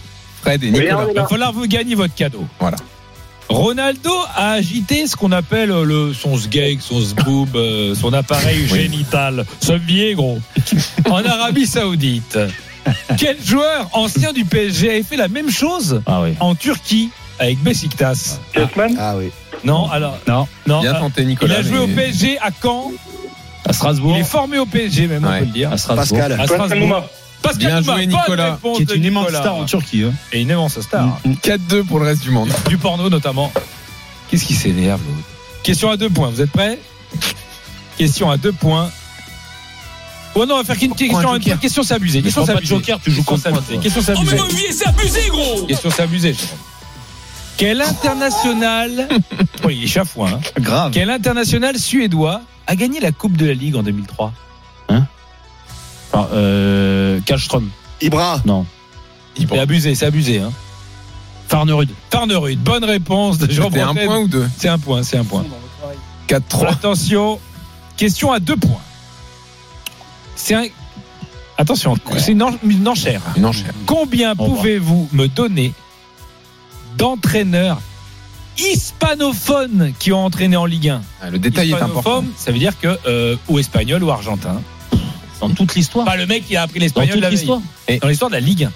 [0.43, 1.07] Fred et Nicolas.
[1.07, 2.45] on Il va falloir vous gagner votre cadeau.
[2.61, 2.77] Voilà.
[3.49, 9.47] Ronaldo a agité ce qu'on appelle le, son sgeg, son sboob, euh, son appareil génital.
[9.61, 10.41] Ce biais, gros.
[11.09, 12.39] En Arabie Saoudite.
[13.19, 16.35] Quel joueur ancien du PSG avait fait la même chose Ah oui.
[16.41, 18.39] en Turquie avec Besiktas
[18.99, 19.31] Ah oui.
[19.65, 20.19] Non, alors.
[20.29, 20.47] Non.
[20.67, 20.81] Non.
[20.83, 21.57] Bien ah, tenté, il Nicolas.
[21.57, 22.93] a joué au PSG à Caen.
[23.69, 24.13] À Strasbourg.
[24.17, 25.73] Il est formé au PSG, même, on peut le dire.
[25.73, 26.19] À Strasbourg.
[26.19, 26.41] Pascal.
[26.41, 27.03] À Strasbourg.
[27.43, 28.53] Pascal Bien joué, Nicolas.
[28.53, 29.41] réponse Qui est une immense Nicolas.
[29.41, 30.05] star en Turquie.
[30.05, 30.13] hein.
[30.33, 31.19] Et une immense star.
[31.43, 32.51] 4-2 pour le reste du monde.
[32.69, 33.53] Du porno notamment.
[34.29, 35.27] Qu'est-ce qui s'énerve l'autre
[35.63, 36.79] Question à deux points, vous êtes prêts?
[37.99, 38.91] Question à deux points.
[40.39, 42.19] Oh non, on va faire qu'une question une question c'est abusé.
[42.19, 42.75] Mais Question c'est abusé.
[42.77, 43.83] joker, tu joues Question contre c'est toi.
[43.83, 46.33] Question c'est Oh, mais c'est abusé, gros Question c'est abusé.
[46.35, 46.59] Jérôme.
[47.57, 49.09] Quel international
[49.65, 50.33] Oui, il est chafouin.
[50.35, 50.41] hein.
[50.61, 50.91] Grave.
[50.93, 54.33] Quel international suédois a gagné la Coupe de la Ligue en 2003
[56.13, 57.69] Enfin, euh, Kallström.
[58.01, 58.41] Ibra.
[58.45, 58.65] Non.
[59.39, 60.39] C'est abusé, c'est abusé.
[60.41, 60.53] Hein.
[61.49, 61.89] Farnerud.
[62.11, 62.59] Farnerud.
[62.59, 64.47] Bonne réponse de Jean C'était un point ou deux?
[64.57, 65.45] C'est un point, c'est un point.
[66.29, 66.69] 4-3.
[66.69, 67.39] Attention,
[67.97, 68.81] question à deux points.
[70.37, 70.65] C'est un.
[71.59, 73.23] Attention, c'est une, en- une enchère.
[73.37, 73.73] Une enchère.
[73.87, 75.73] Combien pouvez-vous me donner
[76.99, 77.81] d'entraîneurs
[78.59, 81.99] hispanophones qui ont entraîné en Ligue 1 Ah, Le détail est important.
[82.21, 84.61] Hispanophone, ça veut dire que euh, ou espagnol ou argentin.
[85.41, 86.07] Dans toute l'histoire.
[86.07, 87.37] Pas le mec qui a appris Dans l'espagnol toute la veille.
[87.39, 87.61] l'histoire.
[87.89, 88.73] Et Dans l'histoire de la Ligue 1.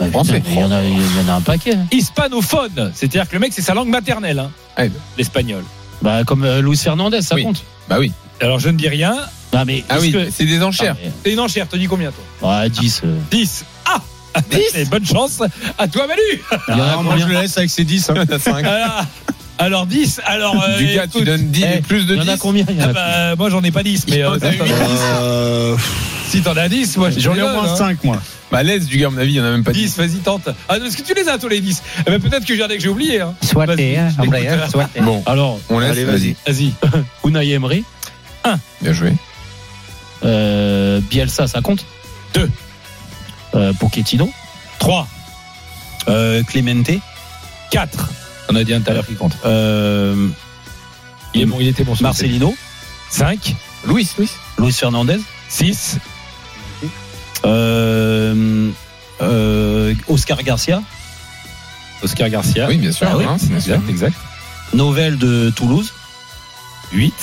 [0.00, 0.42] Bah, Français.
[0.46, 1.74] Il y, en a, il y en a un paquet.
[1.74, 1.86] hein.
[1.92, 4.90] Hispanophone, c'est-à-dire que le mec c'est sa langue maternelle, hein, Ouais.
[5.18, 5.62] l'espagnol.
[6.02, 7.42] Bah, comme euh, Luis Fernandez, ça Oui.
[7.44, 7.62] compte.
[7.88, 8.12] Bah oui.
[8.40, 9.16] Alors je ne dis rien.
[9.52, 10.94] Non, mais Ah oui, que- c'est des enchères.
[10.96, 12.60] Ah, mais- C'est une enchère, te dis combien toi?
[12.62, 13.02] Ouais, 10.
[13.04, 13.16] euh.
[13.30, 13.64] 10.
[13.84, 14.00] Ah
[14.48, 15.42] 10 Bonne chance
[15.76, 16.20] à toi Manu
[16.68, 18.10] Il y en a Ah, moi, combien je le laisse avec ses 10.
[18.10, 18.14] hein.
[18.54, 19.04] alors,
[19.58, 22.30] alors 10, alors euh, Du gars, tu donnes 10, eh, plus de Il y 10.
[22.30, 22.92] en a combien Il y en ah a
[23.32, 24.38] bah, moi j'en ai pas 10, mais euh.
[24.40, 25.76] Euh,
[26.28, 27.76] si t'en as 10, moi J'en ai au moins hein.
[27.76, 28.22] 5, moi.
[28.52, 29.80] Bah, laisse du gars, à mon avis, il y en a même pas 10.
[29.80, 30.48] 10, vas-y, tente.
[30.68, 32.76] Ah, est-ce que tu les as, tous les 10 eh ben, Peut-être que j'en ai
[32.76, 33.20] que j'ai oublié.
[33.20, 33.34] Hein.
[33.42, 34.10] Soit Vas-y, hein,
[35.02, 35.90] Bon, Alors, on laisse.
[35.90, 36.36] Allez, Vas-y.
[36.46, 36.72] Vas-y.
[37.28, 37.84] Unai Emery,
[38.80, 39.12] Bien joué.
[40.24, 41.84] Euh, Bielsa, ça compte
[42.34, 42.50] Deux.
[43.54, 44.30] Euh, Pochettino,
[44.78, 45.06] 3,
[46.08, 46.90] Euh, Clemente,
[47.70, 48.10] 4.
[48.48, 49.36] On a dit un tout à l'heure qui compte.
[49.44, 50.28] euh,
[51.34, 51.94] Il, est bon, il était bon.
[51.94, 52.54] ce Marcelino,
[53.10, 53.54] 5,
[53.86, 54.30] Louis, Louis.
[54.58, 55.98] Luis Fernandez, 6,
[57.44, 58.70] euh,
[59.22, 60.82] euh, Oscar Garcia,
[62.02, 62.66] Oscar Garcia.
[62.68, 63.06] Oui, bien sûr.
[63.10, 63.74] Ah oui, hein, c'est bien sûr.
[63.74, 64.16] exact, exact.
[64.74, 65.92] Novell de Toulouse,
[66.92, 67.14] 8,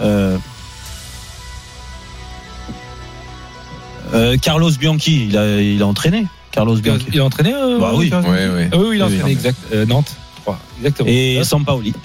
[0.00, 0.36] euh,
[4.12, 6.26] euh, Carlos Bianchi, il a, il a entraîné.
[6.50, 7.06] Carlos Bianchi.
[7.12, 8.10] il a entraîné euh, Bah oui.
[8.10, 8.68] Carlos Ouais, ouais.
[8.72, 9.32] Ah oui, oui, il a Oui, entraîné, oui.
[9.32, 9.58] exact.
[9.72, 10.58] Euh, Nantes, 3.
[10.80, 11.08] Exactement.
[11.10, 11.94] Et Sampaoli.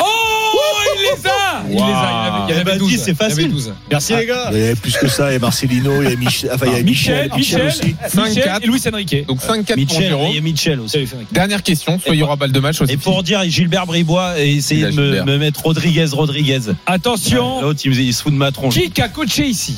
[0.00, 2.64] Oh Il les a Il les a, il y en avait- il y en Eh
[2.64, 2.88] ben, avait 12.
[2.90, 3.50] dis, c'est Il y en avait facile.
[3.50, 3.74] 12.
[3.90, 4.48] Merci les gars.
[4.52, 6.66] il y avait plus que ça, il y a Marcelino, il y a Michel, enfin,
[6.66, 8.26] il y a Michel, Michel, Michel, aussi.
[8.28, 8.62] Michel 5-4.
[8.62, 9.26] et Luis Enrique.
[9.26, 10.32] Donc 5-4 pour Mitchell, Jérôme.
[10.34, 11.08] et Mitchell aussi.
[11.32, 13.86] Dernière question, soit il y aura balle de match, soit Et c'est pour dire, Gilbert
[13.86, 15.26] Bribois Il a de me, Gilbert.
[15.26, 16.60] me mettre Rodriguez, Rodriguez.
[16.86, 18.74] Attention, L'autre, il, me- il se fout de ma tronche.
[18.74, 19.76] qui a coaché ici?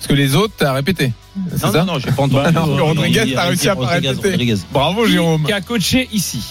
[0.00, 1.12] Parce que les autres, t'as répété.
[1.54, 2.36] C'est Non, ça non, non, j'ai pas entendu.
[2.42, 4.30] Bah non, Rodriguez, t'as réussi à pas Rodriguez, répéter.
[4.30, 4.56] Rodriguez.
[4.72, 5.44] Bravo, Jérôme.
[5.44, 6.42] Qui a coaché ici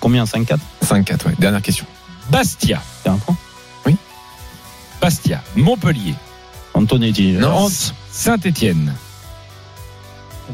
[0.00, 1.34] Combien 5-4 5-4, ouais.
[1.38, 1.86] Dernière question.
[2.28, 2.82] Bastia.
[3.04, 3.36] C'est un point.
[5.00, 5.40] Bastia.
[5.54, 6.14] Montpellier.
[6.74, 7.34] Antonetti.
[7.34, 7.94] Nantes.
[8.10, 8.92] Saint-Etienne.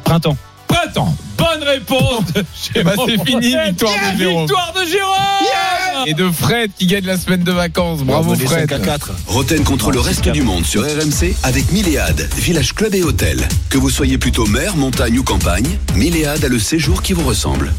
[0.04, 0.36] Printemps.
[0.76, 1.16] Printemps.
[1.38, 4.40] Bonne réponse de Eh ben, c'est fini, victoire de Jérôme.
[4.42, 8.02] Victoire de Jérôme Et de Fred qui gagne la semaine de vacances.
[8.02, 8.68] Bravo, Bravo, Fred.
[8.68, 9.12] 5 à 4.
[9.26, 13.48] Roten contre le reste du monde sur RMC avec Milléade, village club et hôtel.
[13.70, 17.72] Que vous soyez plutôt mer, montagne ou campagne, Milléade a le séjour qui vous ressemble.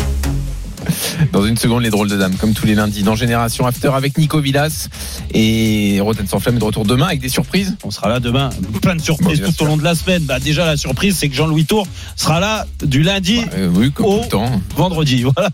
[1.31, 4.17] Dans une seconde, les drôles de dames, comme tous les lundis, dans Génération After avec
[4.17, 4.89] Nico Villas.
[5.33, 7.75] Et Roten sans flamme est de retour demain avec des surprises.
[7.83, 8.49] On sera là demain.
[8.81, 10.23] Plein de surprises Bon, tout au long de la semaine.
[10.23, 14.05] Bah, déjà, la surprise, c'est que Jean-Louis Tour sera là du lundi Euh, oui, comme
[14.05, 14.61] au tout le temps.
[14.75, 15.23] vendredi.
[15.35, 15.49] Voilà.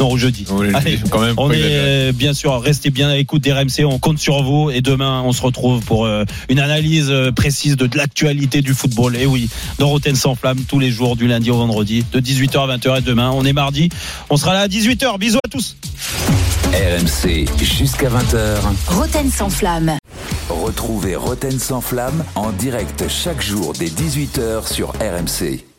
[0.00, 0.44] Non, au jeudi.
[0.62, 3.84] Les- Allez, quand même, on est euh, bien sûr, restez bien à l'écoute des RMC.
[3.86, 4.70] On compte sur vous.
[4.70, 8.74] Et demain, on se retrouve pour euh, une analyse euh, précise de, de l'actualité du
[8.74, 9.16] football.
[9.16, 12.68] Et oui, dans Roten sans flamme, tous les jours, du lundi au vendredi, de 18h
[12.70, 12.98] à 20h.
[12.98, 13.88] Et demain, on est mardi.
[14.30, 15.18] On sera là à 18h.
[15.18, 15.76] Bisous à tous.
[16.72, 18.56] RMC jusqu'à 20h.
[18.88, 19.92] Roten sans flamme.
[20.48, 25.73] Retrouvez Roten sans flamme en direct chaque jour dès 18h sur RMC.